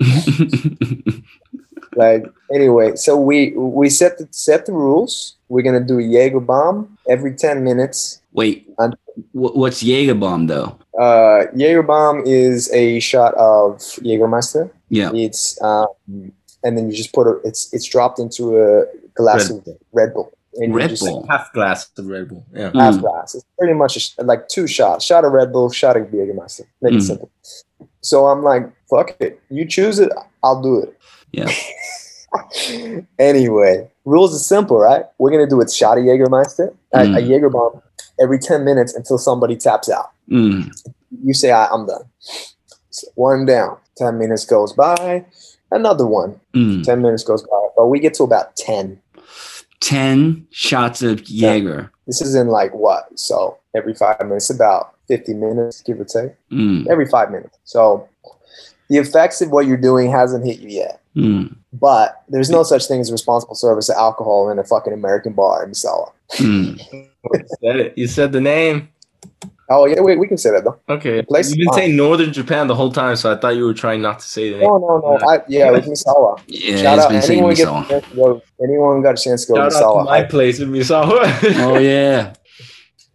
[1.96, 5.36] Like, anyway, so we we set the set the rules.
[5.48, 8.20] We're gonna do a Jaeger bomb every 10 minutes.
[8.36, 8.68] Wait.
[8.78, 8.94] And-
[9.32, 10.78] what's Jaeger bomb though?
[10.98, 14.70] Uh, Jaeger bomb is a shot of Jägermeister.
[14.90, 15.10] Yeah.
[15.14, 15.88] It's um,
[16.62, 17.38] and then you just put it.
[17.44, 18.84] It's it's dropped into a
[19.14, 20.32] glass Red of Red Bull.
[20.58, 21.26] And you Red just- Bull.
[21.28, 22.44] Half glass of Red Bull.
[22.54, 22.70] Yeah.
[22.70, 22.80] Mm.
[22.80, 23.34] half glass.
[23.34, 25.04] It's pretty much a sh- like two shots.
[25.04, 26.62] Shot of Red Bull, shot of Jägermeister.
[26.82, 27.02] Make it Mm.
[27.02, 27.30] simple.
[28.02, 29.40] So I'm like, fuck it.
[29.50, 30.10] You choose it,
[30.44, 30.96] I'll do it.
[31.32, 31.50] Yeah.
[33.18, 35.04] anyway, rules are simple, right?
[35.18, 37.28] We're gonna do it shot of Jägermeister, a- a, Mm.
[37.28, 37.82] Jaeger bomb
[38.20, 40.10] every 10 minutes until somebody taps out.
[40.30, 40.70] Mm.
[41.22, 42.02] You say, I, I'm done.
[42.90, 43.76] So one down.
[43.98, 45.24] 10 minutes goes by.
[45.70, 46.40] Another one.
[46.54, 46.82] Mm.
[46.84, 49.00] 10 minutes goes by, but we get to about 10.
[49.80, 51.90] 10 shots of Jaeger.
[52.06, 53.06] This is in like what?
[53.18, 56.32] So every five minutes, about 50 minutes, give or take.
[56.50, 56.86] Mm.
[56.88, 57.58] Every five minutes.
[57.64, 58.08] So
[58.88, 61.00] the effects of what you're doing hasn't hit you yet.
[61.16, 61.56] Mm.
[61.72, 65.64] But there's no such thing as responsible service of alcohol in a fucking American bar
[65.64, 66.10] in Misawa.
[66.34, 66.78] Mm.
[66.92, 67.98] You said it.
[67.98, 68.88] You said the name.
[69.68, 70.78] Oh yeah, wait, we can say that though.
[70.88, 71.22] Okay.
[71.22, 71.74] place You've been fine.
[71.74, 74.50] saying Northern Japan the whole time, so I thought you were trying not to say
[74.50, 74.66] the name.
[74.68, 75.28] No, no, no.
[75.28, 76.40] I, yeah, it Misawa.
[76.46, 78.14] Yeah, Shout out been anyone get Misawa.
[78.14, 78.42] go.
[78.62, 80.04] Anyone got a chance to go Shout to out to Misawa?
[80.04, 81.18] my place in Misawa.
[81.64, 82.34] Oh, yeah.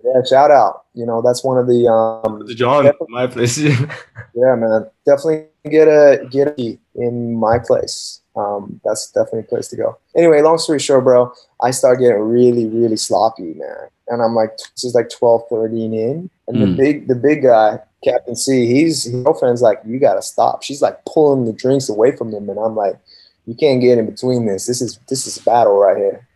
[0.03, 0.83] yeah, shout out.
[0.93, 2.45] You know, that's one of the um.
[2.45, 3.57] to John, my place.
[4.33, 8.21] Yeah, man, definitely get a get a in my place.
[8.35, 9.97] Um, that's definitely a place to go.
[10.15, 13.89] Anyway, long story short, bro, I start getting really, really sloppy, man.
[14.07, 16.77] And I'm like, this is like 12, 13 in, and the Mm.
[16.77, 20.63] big, the big guy, Captain C, he's his girlfriend's like, you gotta stop.
[20.63, 22.97] She's like pulling the drinks away from him, and I'm like,
[23.45, 24.65] you can't get in between this.
[24.67, 26.27] This is this is a battle right here.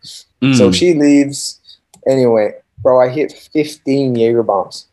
[0.54, 0.74] So Mm.
[0.74, 1.60] she leaves.
[2.06, 4.86] Anyway, bro, I hit 15 Jaeger bombs.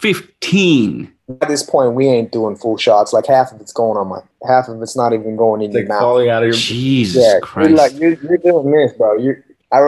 [0.00, 1.12] 15.
[1.42, 3.12] At this point, we ain't doing full shots.
[3.12, 5.74] Like half of it's going on my, half of it's not even going in It's
[5.74, 6.00] your like mouth.
[6.00, 6.54] falling out of your.
[6.56, 7.68] Jesus Yeah, Christ.
[7.68, 9.16] you're like you're, you're doing this, bro.
[9.18, 9.78] You, I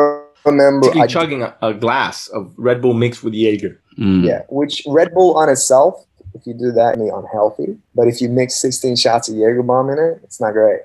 [0.45, 3.81] remember, Basically I, chugging a, a glass of Red Bull mixed with Jaeger.
[3.99, 4.27] Mm.
[4.27, 4.43] yeah.
[4.51, 6.05] Which Red Bull on itself,
[6.35, 7.79] if you do that, may unhealthy.
[7.95, 10.81] But if you mix 16 shots of Jaeger bomb in it, it's not great.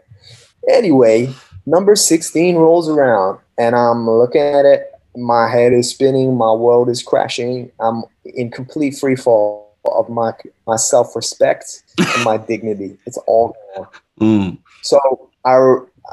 [0.71, 1.33] Anyway,
[1.65, 4.89] number 16 rolls around, and I'm looking at it.
[5.17, 6.35] My head is spinning.
[6.37, 7.71] My world is crashing.
[7.79, 10.31] I'm in complete free fall of my
[10.67, 12.97] my self respect and my dignity.
[13.05, 13.87] It's all gone.
[14.19, 14.57] Mm.
[14.81, 14.99] So
[15.45, 15.57] I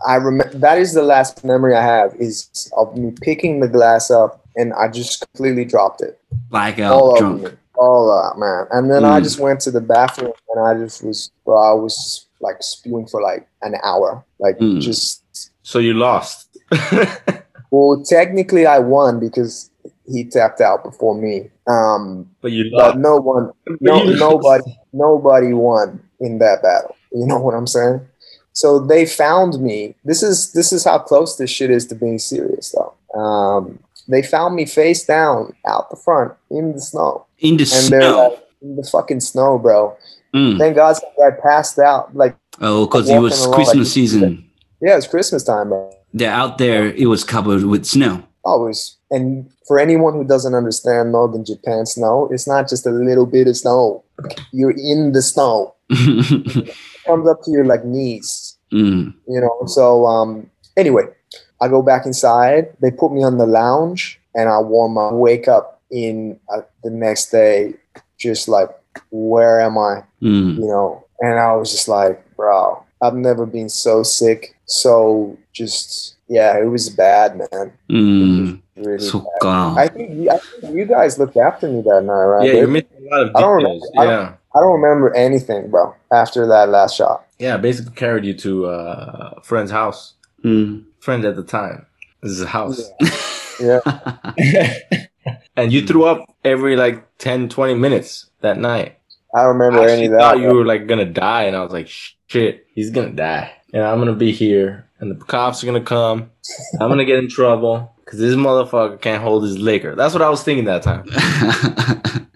[0.06, 4.10] I remember that is the last memory I have is of me picking the glass
[4.10, 6.18] up and I just completely dropped it
[6.50, 7.40] Blackout all drunk.
[7.40, 8.66] over me, all out, man.
[8.70, 9.24] And then I Mm.
[9.24, 13.22] just went to the bathroom and I just was, bro, I was like spewing for
[13.22, 14.80] like an hour, like Mm.
[14.80, 15.22] just.
[15.62, 16.48] So you lost.
[17.72, 19.70] Well, technically, I won because
[20.06, 21.50] he tapped out before me.
[21.66, 23.50] Um, but you but no one,
[23.80, 26.94] no, nobody, nobody won in that battle.
[27.12, 28.00] You know what I'm saying?
[28.52, 29.94] So they found me.
[30.04, 33.18] This is this is how close this shit is to being serious, though.
[33.18, 37.68] Um, they found me face down out the front in the snow, In the and
[37.70, 38.28] snow.
[38.28, 39.96] like in the fucking snow, bro.
[40.34, 40.58] Mm.
[40.58, 42.14] Thank God I passed out.
[42.14, 44.44] Like, Oh, because it was around Christmas like- season.
[44.82, 45.90] yeah, it's Christmas time, bro.
[46.12, 46.86] They're out there.
[46.92, 48.22] It was covered with snow.
[48.44, 48.96] Always.
[49.10, 53.46] And for anyone who doesn't understand Northern Japan snow, it's not just a little bit
[53.46, 54.04] of snow.
[54.52, 55.74] You're in the snow.
[55.90, 56.74] It
[57.06, 58.56] comes up to your like knees.
[58.72, 59.12] mm.
[59.28, 60.48] you know so um
[60.78, 61.02] anyway
[61.60, 65.46] i go back inside they put me on the lounge and i warm up wake
[65.46, 67.74] up in uh, the next day
[68.16, 68.70] just like
[69.10, 70.56] where am i Mm.
[70.56, 76.16] you know and i was just like bro i've never been so sick so just
[76.28, 77.72] yeah, it was bad, man.
[77.90, 78.62] Mm.
[78.76, 79.78] Was really bad.
[79.78, 82.46] I think, I think you guys looked after me that night, right?
[82.46, 83.36] Yeah, you missed a lot of details.
[83.36, 84.00] I don't remember, yeah.
[84.00, 85.94] I don't, I don't remember anything, bro.
[86.10, 87.26] After that last shot.
[87.38, 90.14] Yeah, basically carried you to uh, a friend's house.
[90.42, 90.84] Mm.
[91.00, 91.84] Friend at the time.
[92.22, 92.82] This is a house.
[93.60, 93.80] yeah.
[94.38, 94.74] yeah.
[95.56, 98.96] and you threw up every like 10, 20 minutes that night
[99.34, 101.62] i don't remember I any of that thought you were like gonna die, and I
[101.62, 103.52] was like, shit, he's gonna die.
[103.72, 106.30] And I'm gonna be here, and the cops are gonna come.
[106.80, 109.94] I'm gonna get in trouble because this motherfucker can't hold his liquor.
[109.94, 111.06] That's what I was thinking that time.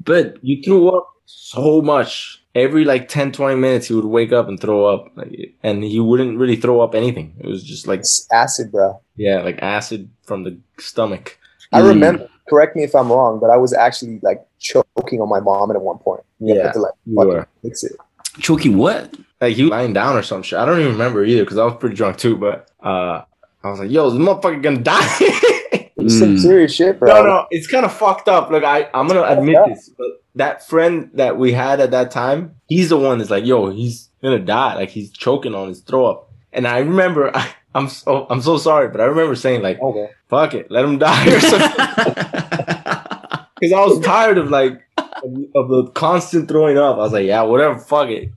[0.00, 2.42] but You threw up so much.
[2.54, 5.12] Every like 10, 20 minutes, he would wake up and throw up.
[5.14, 7.36] Like, and he wouldn't really throw up anything.
[7.38, 11.38] It was just like, it's acid bro yeah, like acid from the stomach.
[11.72, 12.28] I Mm.
[12.48, 12.56] Remember.
[12.64, 15.80] Correct me if I'm wrong, but I was actually like choking on my mom at
[15.80, 16.22] one point.
[16.40, 17.46] You Yeah, had to like you were.
[17.62, 17.92] fix it.
[18.40, 19.14] choking what?
[19.40, 20.58] Like he was lying down or some shit.
[20.58, 22.36] I don't even remember either because I was pretty drunk too.
[22.36, 23.22] But uh,
[23.64, 25.08] I was like, yo, this motherfucker gonna die.
[26.00, 26.40] It's some Mm.
[26.40, 27.08] serious shit, bro.
[27.12, 28.50] No, no, it's kind of fucked up.
[28.52, 29.74] Look, I, I'm gonna admit Yeah.
[29.74, 33.44] this, but that friend that we had at that time, he's the one that's like,
[33.44, 34.76] yo, he's gonna die.
[34.76, 36.30] Like he's choking on his throw up.
[36.52, 40.10] And I remember, I, I'm so, I'm so sorry, but I remember saying like, Okay.
[40.28, 42.24] fuck it, let him die or something.
[43.60, 46.94] Because I was tired of like, of, of the constant throwing up.
[46.94, 48.30] I was like, yeah, whatever, fuck it.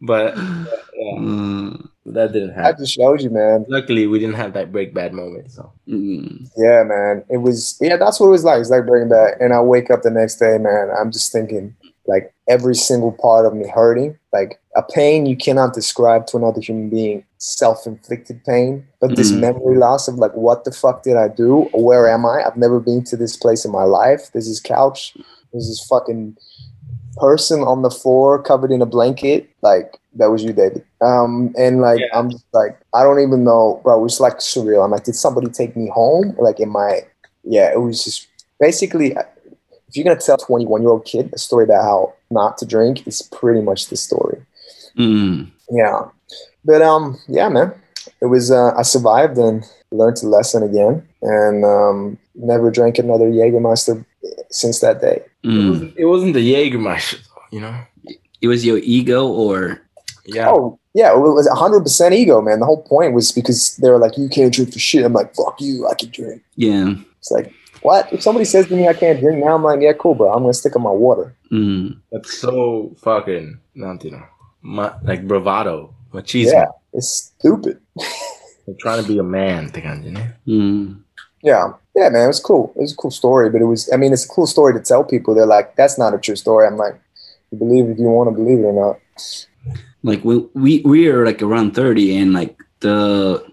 [0.00, 1.88] But yeah, Mm.
[2.06, 2.74] that didn't happen.
[2.74, 3.66] I just showed you, man.
[3.68, 5.50] Luckily, we didn't have that break bad moment.
[5.52, 6.48] So Mm.
[6.56, 7.22] Yeah, man.
[7.28, 8.60] It was yeah, that's what it was like.
[8.60, 9.34] It's like Breaking Bad.
[9.40, 10.88] And I wake up the next day, man.
[10.98, 11.74] I'm just thinking
[12.06, 16.60] like every single part of me hurting, like a pain you cannot describe to another
[16.60, 18.84] human being, self-inflicted pain.
[19.00, 19.40] But this Mhm.
[19.40, 21.68] memory loss of like, what the fuck did I do?
[21.72, 22.42] Where am I?
[22.44, 24.30] I've never been to this place in my life.
[24.32, 25.16] This is couch.
[25.52, 26.36] This is fucking
[27.18, 29.48] person on the floor covered in a blanket.
[29.62, 30.84] Like that was you, David.
[31.00, 32.18] Um, and like Yeah.
[32.18, 33.98] I'm just like I don't even know, bro.
[33.98, 34.84] It was like surreal.
[34.84, 36.34] I'm like, did somebody take me home?
[36.38, 37.02] Like, in my
[37.44, 38.26] yeah, it was just
[38.58, 39.16] basically.
[39.92, 42.66] If you're gonna tell a 21 year old kid a story about how not to
[42.66, 44.40] drink, it's pretty much the story.
[44.96, 45.50] Mm.
[45.70, 46.06] Yeah,
[46.64, 47.74] but um, yeah, man,
[48.22, 48.50] it was.
[48.50, 54.02] Uh, I survived and learned the lesson again, and um, never drank another Jägermeister
[54.50, 55.20] since that day.
[55.44, 55.68] It Mm.
[55.70, 57.18] wasn't, it wasn't the Jägermeister,
[57.50, 57.74] you know?
[58.40, 59.82] It was your ego, or
[60.24, 60.48] Yeah.
[60.50, 62.60] Oh yeah, it was 100 percent ego, man.
[62.60, 65.34] The whole point was because they were like, "You can't drink for shit." I'm like,
[65.34, 66.94] "Fuck you, I can drink." yeah.
[67.18, 67.52] It's like,
[67.82, 68.12] what?
[68.12, 70.32] If somebody says to me I can't drink now, I'm like, "Yeah, cool, bro.
[70.32, 72.00] I'm gonna stick on my water." Mm.
[72.10, 74.22] That's so fucking, not, you
[74.62, 75.94] ma- like bravado.
[76.12, 76.52] Machismo.
[76.52, 77.80] Yeah, it's stupid.
[78.66, 80.26] Like trying to be a man, think you know?
[80.46, 81.02] Mm.
[81.42, 82.24] Yeah, yeah, man.
[82.24, 82.72] It was cool.
[82.76, 83.90] It was a cool story, but it was.
[83.92, 85.34] I mean, it's a cool story to tell people.
[85.34, 86.94] They're like, "That's not a true story." I'm like,
[87.50, 89.00] "You believe if you want to believe it or not."
[90.04, 93.44] Like we we we are like around thirty, and like the,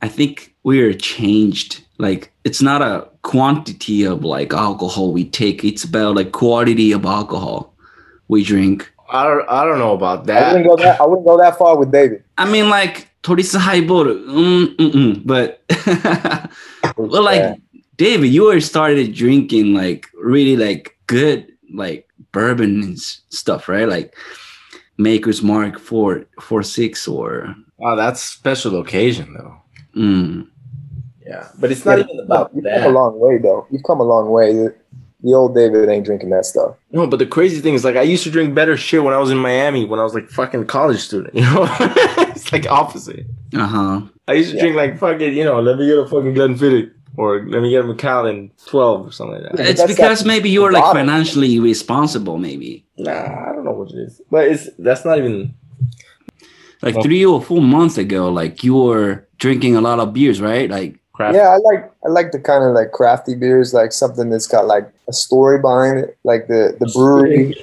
[0.00, 1.84] I think we are changed.
[1.98, 7.04] Like it's not a quantity of like alcohol we take; it's about like quality of
[7.04, 7.74] alcohol
[8.28, 8.90] we drink.
[9.10, 10.46] I don't, I don't know about I that.
[10.52, 11.00] wouldn't go that.
[11.00, 12.24] I wouldn't go that far with David.
[12.36, 15.62] I mean, like Torisa highball, mm, mm, mm, but
[16.96, 17.54] well, like Yeah.
[17.96, 23.88] David, you were started drinking like really like good like bourbon and stuff, right?
[23.88, 24.14] Like
[24.98, 29.54] Maker's Mark four four six or Oh, that's special occasion though.
[29.96, 30.46] mm,
[31.28, 33.66] Yeah, but it's not Yeah, even about You've come a long way, though.
[33.70, 34.52] You've come a long way.
[34.54, 34.74] The,
[35.22, 36.76] the old David ain't drinking that stuff.
[36.92, 39.18] No, but the crazy thing is, like, I used to drink better shit when I
[39.18, 41.34] was in Miami, when I was like fucking college student.
[41.38, 41.66] You know,
[42.34, 43.26] it's like opposite.
[43.54, 44.00] uh huh.
[44.26, 44.62] I used to Yeah.
[44.62, 47.80] drink like fucking, you know, let me get a fucking Glenfiddich or let me get
[47.84, 49.66] a Macallan twelve or something like that.
[49.68, 53.10] It's because that maybe you're like financially responsible, maybe Nah,
[53.48, 55.52] I don't know what it is, but it's that's not even.
[56.80, 60.40] like Well- three or four months ago, like you were drinking a lot of beers,
[60.40, 60.70] right?
[60.70, 61.34] Like Craft.
[61.34, 64.66] Yeah, I like I like the kind of like crafty beers, like something that's got
[64.68, 67.56] like a story behind it, like the the brewery.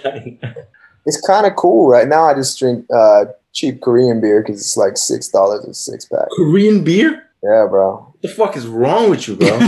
[1.05, 1.87] It's kind of cool.
[1.87, 5.73] Right now, I just drink uh, cheap Korean beer because it's like six dollars a
[5.73, 6.27] six pack.
[6.35, 7.23] Korean beer?
[7.41, 9.57] Yeah, bro, What the fuck is wrong with you, bro?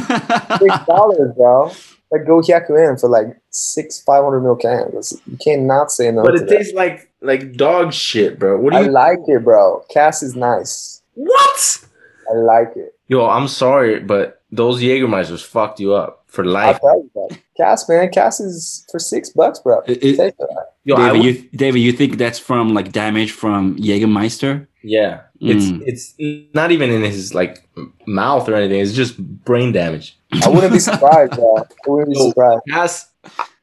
[0.59, 1.71] six dollars, bro.
[2.11, 5.13] Like go Hyakuen for like six five hundred mil cans.
[5.31, 6.23] You can't not say no.
[6.23, 6.57] but it that.
[6.57, 8.59] tastes like like dog shit, bro.
[8.59, 8.91] What do I you?
[8.91, 9.85] like it, bro.
[9.89, 11.01] Cass is nice.
[11.13, 11.85] what?
[12.29, 12.93] I like it.
[13.07, 16.79] Yo, I'm sorry, but those Jägermeisters fucked you up for life.
[16.79, 17.37] tell you that.
[17.57, 19.79] Cass, man, Cass is for six bucks, bro.
[19.87, 20.35] It- it- Take.
[20.83, 24.67] Yo, David, would- you David, you think that's from like damage from Jägermeister?
[24.83, 25.81] yeah, it's Mm.
[25.85, 26.13] it's
[26.53, 27.67] not even in his like
[28.05, 28.79] mouth or anything.
[28.79, 30.17] It's just brain damage.
[30.45, 31.57] I wouldn't be surprised, bro.
[31.85, 32.29] I wouldn't be Oh.
[32.29, 32.61] surprised.
[32.67, 33.09] Yes,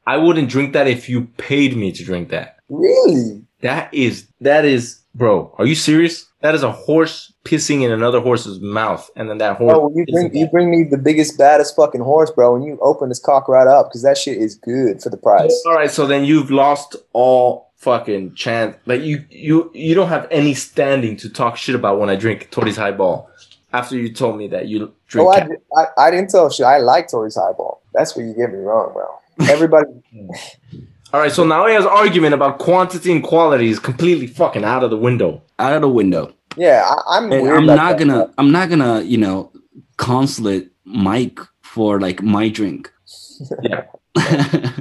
[0.05, 2.57] I wouldn't drink that if you paid me to drink that.
[2.69, 3.41] Really?
[3.61, 5.53] That is that is, bro.
[5.57, 6.25] Are you serious?
[6.41, 9.73] That is a horse pissing in another horse's mouth, and then that horse.
[9.73, 13.09] Bro, you bring you bring me the biggest, baddest fucking horse, bro, and you open
[13.09, 15.63] this cock right up because that shit is good for the price.
[15.65, 18.75] All right, so then you've lost all fucking chance.
[18.85, 22.49] Like you, you, you don't have any standing to talk shit about when I drink
[22.51, 23.29] Tori's Highball.
[23.73, 26.65] After you told me that you drink, Oh, I, Cat- I, I didn't tell shit.
[26.65, 27.81] I like Tori's highball.
[27.93, 29.49] That's where you get me wrong, bro.
[29.49, 29.89] Everybody,
[31.13, 31.31] all right.
[31.31, 34.97] So now he has argument about quantity and quality is completely fucking out of the
[34.97, 35.41] window.
[35.59, 36.33] Out of the window.
[36.57, 37.29] yeah, I, I'm.
[37.29, 39.51] Weird I'm not that, gonna I'm not gonna, you know,
[39.97, 42.91] consulate Mike for like my drink.
[43.61, 43.85] Yeah.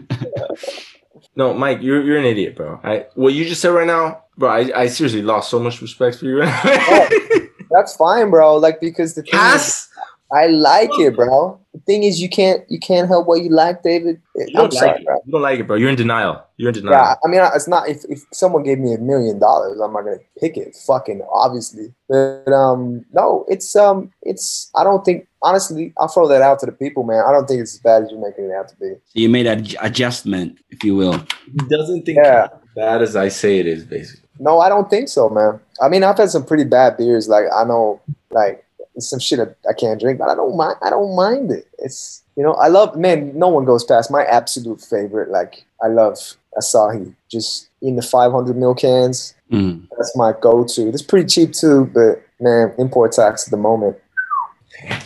[1.37, 2.81] No, Mike, you're you're an idiot, bro.
[2.85, 4.51] I what you just said right now, bro.
[4.51, 6.41] I, I seriously lost so much respect for you.
[6.41, 7.49] Right now.
[7.71, 8.57] That's fine, bro.
[8.57, 9.89] Like because the thing is, Cass,
[10.33, 11.61] I like it, bro.
[11.75, 14.21] The thing is, you can't you can't help what you like, David.
[14.37, 15.05] you I'm don't sorry, like it.
[15.07, 15.15] bro.
[15.27, 15.77] You don't like it, bro.
[15.77, 16.45] You're in denial.
[16.57, 16.93] You're in denial.
[16.95, 17.89] Yeah, I mean, it's not.
[17.89, 20.75] If, if someone gave me a million dollars, I'm not gonna pick it.
[20.87, 24.71] Fucking obviously, but um, no, it's um, it's.
[24.77, 25.93] I don't think honestly.
[25.99, 27.23] I'll throw that out to the people, man.
[27.27, 28.95] I don't think it's as bad as you're making it out to be.
[29.13, 31.19] you made an adjustment, if you will.
[31.47, 32.47] He doesn't think Yeah.
[32.47, 34.23] it's bad as I say it is, basically.
[34.41, 35.61] No, I don't think so, man.
[35.81, 37.29] I mean, I've had some pretty bad beers.
[37.29, 38.65] Like I know, like
[38.99, 40.77] some shit I, I can't drink, but I don't mind.
[40.83, 41.67] I don't mind it.
[41.79, 42.97] It's you know, I love.
[42.97, 45.31] Man, no one goes past my absolute favorite.
[45.31, 46.19] Like I love
[46.59, 47.15] Asahi.
[47.31, 49.35] Just in the 500 mil cans.
[49.51, 49.87] Mm.
[49.97, 50.89] That's my go-to.
[50.89, 53.97] It's pretty cheap too, but man, import tax at the moment.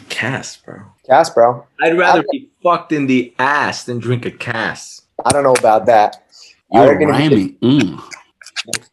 [0.09, 0.81] Cass, bro.
[1.07, 1.67] Cass, bro.
[1.81, 5.03] I'd rather be fucked in the ass than drink a Cass.
[5.25, 6.25] I don't know about that.
[6.73, 7.57] You're reckon if- rhyming.
[7.59, 8.03] Mm.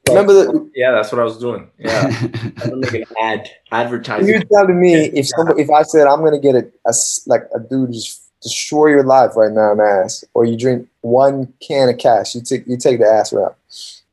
[0.07, 1.69] Remember the Yeah, that's what I was doing.
[1.79, 2.07] Yeah,
[2.61, 4.33] I'm gonna make an ad, you advertising.
[4.33, 7.43] were telling me if somebody, if I said I'm gonna get a, a s- like
[7.55, 11.89] a dude just destroy your life right now in ass, or you drink one can
[11.89, 13.55] of Cass, you take you take the ass route,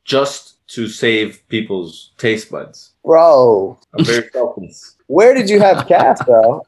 [0.05, 2.91] Just to save people's taste buds.
[3.05, 3.77] bro.
[3.93, 4.95] I'm very selfless.
[5.07, 6.65] Where did you have Cass, bro?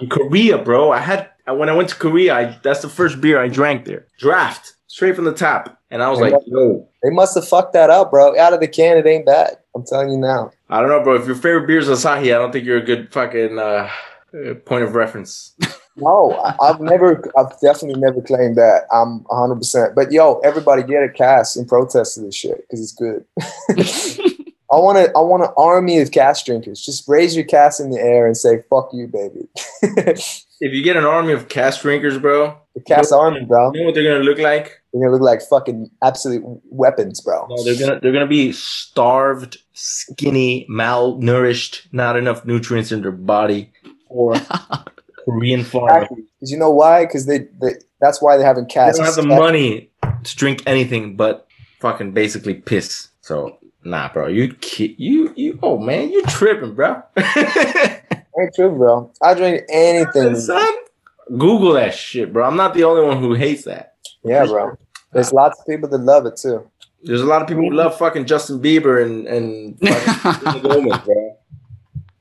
[0.00, 3.40] In Korea, bro, I had when I went to Korea, I, that's the first beer
[3.40, 4.06] I drank there.
[4.18, 5.78] Draft, straight from the top.
[5.90, 8.38] And I was like, yo, They must have fucked that up, bro.
[8.38, 9.56] Out of the can, it ain't bad.
[9.74, 10.50] I'm telling you now.
[10.68, 11.14] I don't know, bro.
[11.14, 13.88] If your favorite beer is Asahi, I don't think you're a good fucking uh,
[14.34, 15.54] uh, point of reference.
[15.98, 18.82] No, I, I've never, I've definitely never claimed that.
[18.92, 19.56] I'm 100.
[19.56, 23.24] percent But yo, everybody get a Cass in protest to this shit because it's good.
[24.70, 26.84] I want to, I want an army of Cass drinkers.
[26.84, 29.48] Just raise your Cass in the air and say "fuck you, baby."
[30.58, 33.72] If you get an army of Cass drinkers, bro, the Cass army, bro.
[33.72, 34.80] you know what they're gonna look like?
[34.92, 37.46] They're gonna look like fucking absolute weapons, bro.
[37.48, 43.72] No, they're gonna they're gonna be starved, skinny, malnourished, not enough nutrients in their body,
[44.08, 44.34] or
[45.24, 46.08] Korean farmers.
[46.10, 47.06] Because you know why?
[47.06, 48.96] Because they, they, that's why they haven't They cast.
[48.98, 49.90] don't have the money
[50.24, 51.46] to drink anything but
[51.80, 53.08] fucking basically piss.
[53.22, 57.02] So nah, bro, you ki- you you oh man, you tripping, bro.
[58.38, 59.10] Ain't true, bro.
[59.22, 60.36] I drink anything.
[60.38, 60.74] Son,
[61.30, 62.46] Google that shit, bro.
[62.46, 63.94] I'm not the only one who hates that.
[64.24, 64.76] Yeah, bro.
[65.12, 66.68] There's lots of people that love it too.
[67.02, 69.78] There's a lot of people who love fucking Justin Bieber and and
[70.62, 71.36] Gomez, bro.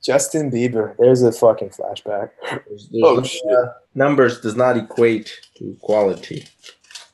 [0.03, 0.95] Justin Bieber.
[0.99, 2.29] There's a fucking flashback.
[2.41, 3.41] There's- there's Oh no- shit.
[3.95, 6.45] numbers does not equate to quality,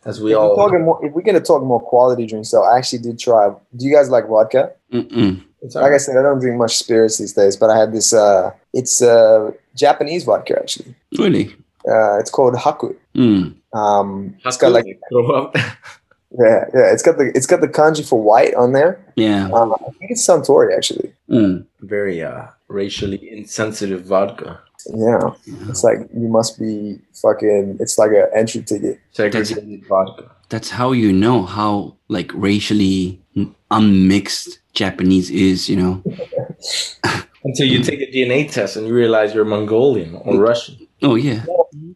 [0.06, 0.56] as we If we're, all.
[0.56, 3.50] talking more, if we're gonna talk more quality drinks, though, I actually did try.
[3.76, 4.74] Do you guys like vodka?
[4.92, 5.42] Mm-mm.
[5.62, 8.12] It's Like I said, I don't drink much spirits these days, but I had this.
[8.14, 10.96] Uh, it's uh, Japanese vodka actually.
[11.18, 11.56] Really?
[11.88, 12.96] Uh, it's called Haku.
[13.16, 13.56] Mm.
[13.74, 15.56] Um, it's got like throw up.
[15.56, 16.92] yeah, yeah.
[16.92, 19.04] It's got the it's got the kanji for white on there.
[19.16, 19.50] Yeah.
[19.52, 21.14] Um, I think it's Suntory actually.
[21.30, 21.66] Mm.
[21.82, 24.60] Very uh, racially insensitive vodka.
[24.96, 25.30] Yeah,
[25.70, 27.78] it's like you must be fucking.
[27.80, 29.00] It's like an entry ticket.
[29.12, 30.32] Segregated vodka.
[30.50, 33.22] That's how you know how like racially
[33.70, 36.04] unmixed Japanese is, you know?
[37.44, 40.88] Until you take a DNA test and you realize you're Mongolian or Russian.
[41.02, 41.44] Oh yeah.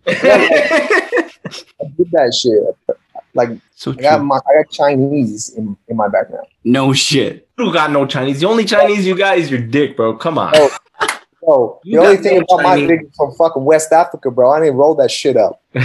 [0.07, 1.32] I
[1.98, 2.98] did that shit.
[3.34, 6.48] Like So I got my I got Chinese in, in my background.
[6.64, 7.48] No shit.
[7.57, 8.40] You got no Chinese.
[8.40, 10.15] The only Chinese you got is your dick, bro.
[10.18, 10.53] Come on.
[10.56, 10.72] Oh.
[11.48, 14.32] Oh, You the only got thing no about my dick is from fucking West Africa,
[14.32, 14.52] bro.
[14.52, 15.61] I didn't roll that shit up.
[15.76, 15.82] you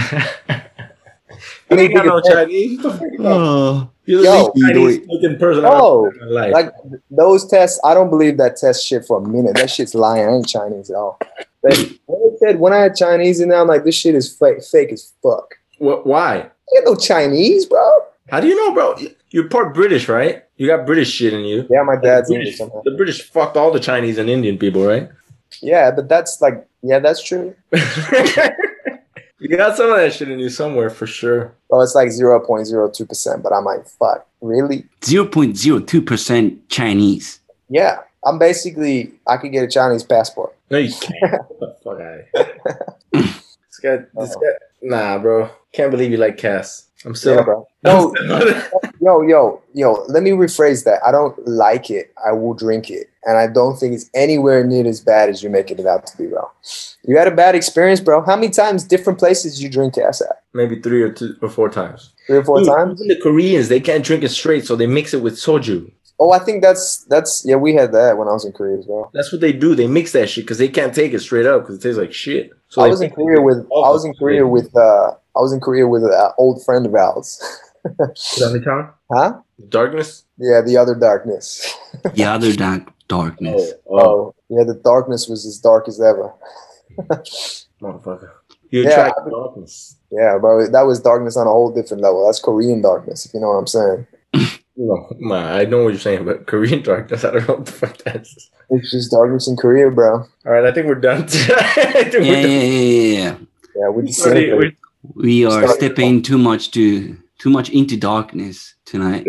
[1.69, 2.79] ain't got no Chinese.
[2.83, 3.31] What the fuck you got?
[3.31, 3.77] Oh.
[3.81, 4.51] Uh, You're the Yo.
[4.55, 6.53] least Chinese looking person I've Oh, ever met in my life.
[6.53, 6.73] Like
[7.11, 9.55] those tests, I don't believe that test shit for a minute.
[9.55, 10.25] That shit's lying.
[10.27, 11.19] I ain't Chinese at all.
[11.63, 14.35] But when I said when I had Chinese in there, I'm like, this shit is
[14.35, 15.55] fake, fake as fuck.
[15.77, 16.37] Wh- why?
[16.37, 17.89] I ain't no Chinese, bro.
[18.29, 18.95] How do you know, bro?
[19.29, 20.43] You're part British, right?
[20.57, 21.67] You got British shit in you.
[21.69, 22.57] Yeah, my dad's the, English.
[22.57, 22.81] British, somehow.
[22.83, 25.09] the British fucked all the Chinese and Indian people, right?
[25.61, 27.55] Yeah, but that's like, yeah, that's true.
[27.71, 31.53] you got some of that shit in you somewhere for sure.
[31.69, 34.85] Well, it's like 0.02%, but I'm like, fuck, really?
[35.01, 37.39] 0.02% Chinese.
[37.69, 40.55] Yeah, I'm basically, I could get a Chinese passport.
[40.71, 41.31] No, you can't.
[41.31, 42.21] Get the fuck out
[43.11, 45.49] this guy, this guy, nah, bro.
[45.73, 46.87] Can't believe you like Cass.
[47.03, 47.35] I'm still.
[47.35, 47.67] Yeah, bro.
[47.83, 48.13] No,
[49.01, 51.03] yo, yo, yo, let me rephrase that.
[51.05, 52.13] I don't like it.
[52.25, 53.09] I will drink it.
[53.23, 56.17] And I don't think it's anywhere near as bad as you're making it out to
[56.17, 56.49] be, bro.
[57.03, 58.21] You had a bad experience, bro.
[58.21, 60.43] How many times different places you drink ass at?
[60.53, 62.13] Maybe three or two or four times.
[62.27, 63.01] Three or four Dude, times?
[63.01, 65.91] Even the Koreans, they can't drink it straight, so they mix it with soju.
[66.23, 67.55] Oh, I think that's that's yeah.
[67.55, 69.09] We had that when I was in Korea as well.
[69.11, 69.73] That's what they do.
[69.73, 72.13] They mix that shit because they can't take it straight up because it tastes like
[72.13, 72.51] shit.
[72.67, 75.51] So I was in Korea with I was in Oh, Korea with uh I was
[75.51, 77.41] in Korea with an old friend of ours.
[78.63, 78.91] Town?
[79.11, 79.39] huh?
[79.67, 80.25] Darkness.
[80.37, 81.75] Yeah, the other darkness.
[82.13, 83.73] The other dark darkness.
[83.89, 86.31] Oh, yeah, the darkness was as dark as ever.
[87.81, 88.29] motherfucker.
[88.69, 89.97] You attract I- darkness.
[90.11, 92.25] Yeah, bro, that was darkness on a whole different level.
[92.25, 94.07] That's Korean darkness, if you know what I'm saying.
[94.80, 97.72] No, man, I know what you're saying, but Korean darkness, I don't know what the
[97.72, 98.50] fuck that is.
[98.70, 100.18] It's just darkness in Korea, bro.
[100.44, 101.22] All right, I think we're done.
[101.22, 101.26] I
[102.10, 102.50] think Yeah, we're yeah, done.
[102.50, 103.36] yeah, yeah, yeah.
[103.76, 104.76] Yeah, we just Sorry, said we're-
[105.14, 105.68] We are Sorry.
[105.68, 109.24] stepping too much to too much into darkness tonight.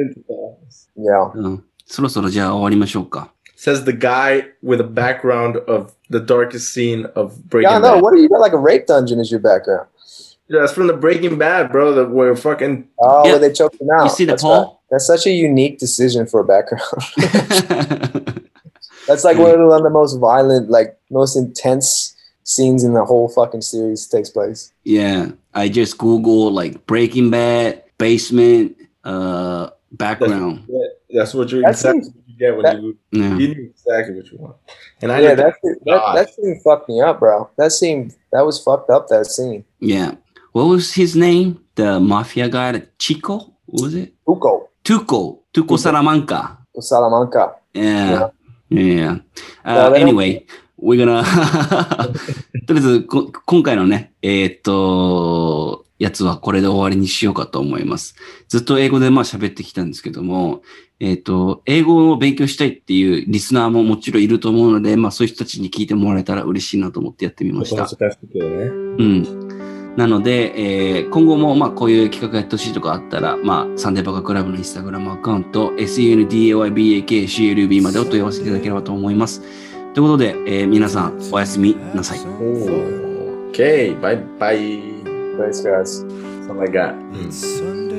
[0.98, 1.32] Yeah.
[1.36, 3.32] うんそろそろじゃあ終わりましょうか。
[3.56, 8.02] Says the guy with a background of the darkest scene of Breaking Yeah, no, Bad.
[8.04, 9.88] what do you got like a rape dungeon as your background?
[10.48, 11.94] Yeah, that's from the Breaking Bad, bro.
[11.94, 13.32] The where fucking Oh, Yeah.
[13.32, 14.05] where they choked him out.
[14.05, 14.60] You see the That's pole?
[14.64, 14.77] right.
[14.90, 16.82] That's such a unique decision for a background.
[19.09, 22.14] That's like one of the, one of the most violent, like most intense
[22.44, 24.73] scenes in the whole fucking series takes place.
[24.85, 30.69] yeah, I just Google like Breaking Bad, basement, uh, background.
[31.10, 33.36] that's what you That's exactly what you get when that- you Yeah.
[33.36, 34.56] you knew exactly what you want.
[35.01, 35.55] And I yeah, did that,
[35.86, 37.48] that that scene fucked me up, bro.
[37.59, 39.09] That scene that was fucked up.
[39.09, 39.64] That scene.
[39.81, 40.14] Yeah.
[40.53, 41.59] What was his name?
[41.74, 43.55] The mafia guy, Chico?
[43.66, 44.15] What was it?
[44.27, 45.39] Tuco, Tuco.
[45.53, 46.59] Tuco Salamanca.
[46.79, 47.55] Salamanca.
[47.74, 48.31] Yeah.
[48.69, 49.19] Yeah.
[49.65, 50.47] Uh, anyway,
[50.79, 51.23] we're gonna
[52.66, 58.15] とりあえずこ今回のね、えーっと、やつはこれで終わりにしようかと思います。
[58.49, 60.62] ずっと英語でまあ喋ってきたんですけども、
[61.01, 67.85] えーっと、英語を勉強したいっていうリスナーももちろんいると思うので、まあそういう人たちに聞いてもらえたら嬉しいなと思ってやってみました。
[67.85, 67.89] ね。
[68.39, 69.41] うん。
[69.97, 79.43] なので、えー今後もまあこういう企画やってほしいとかあったら、まあサンデーバカクラブのインスタグラムアカウント、sundaybakclub までお問い合わせいただければと思います。
[79.93, 82.19] ということで、えー皆さんおやすみなさい。
[83.52, 84.81] Okay, bye bye.
[85.36, 86.05] Thanks, guys.
[86.47, 87.91] Something like that.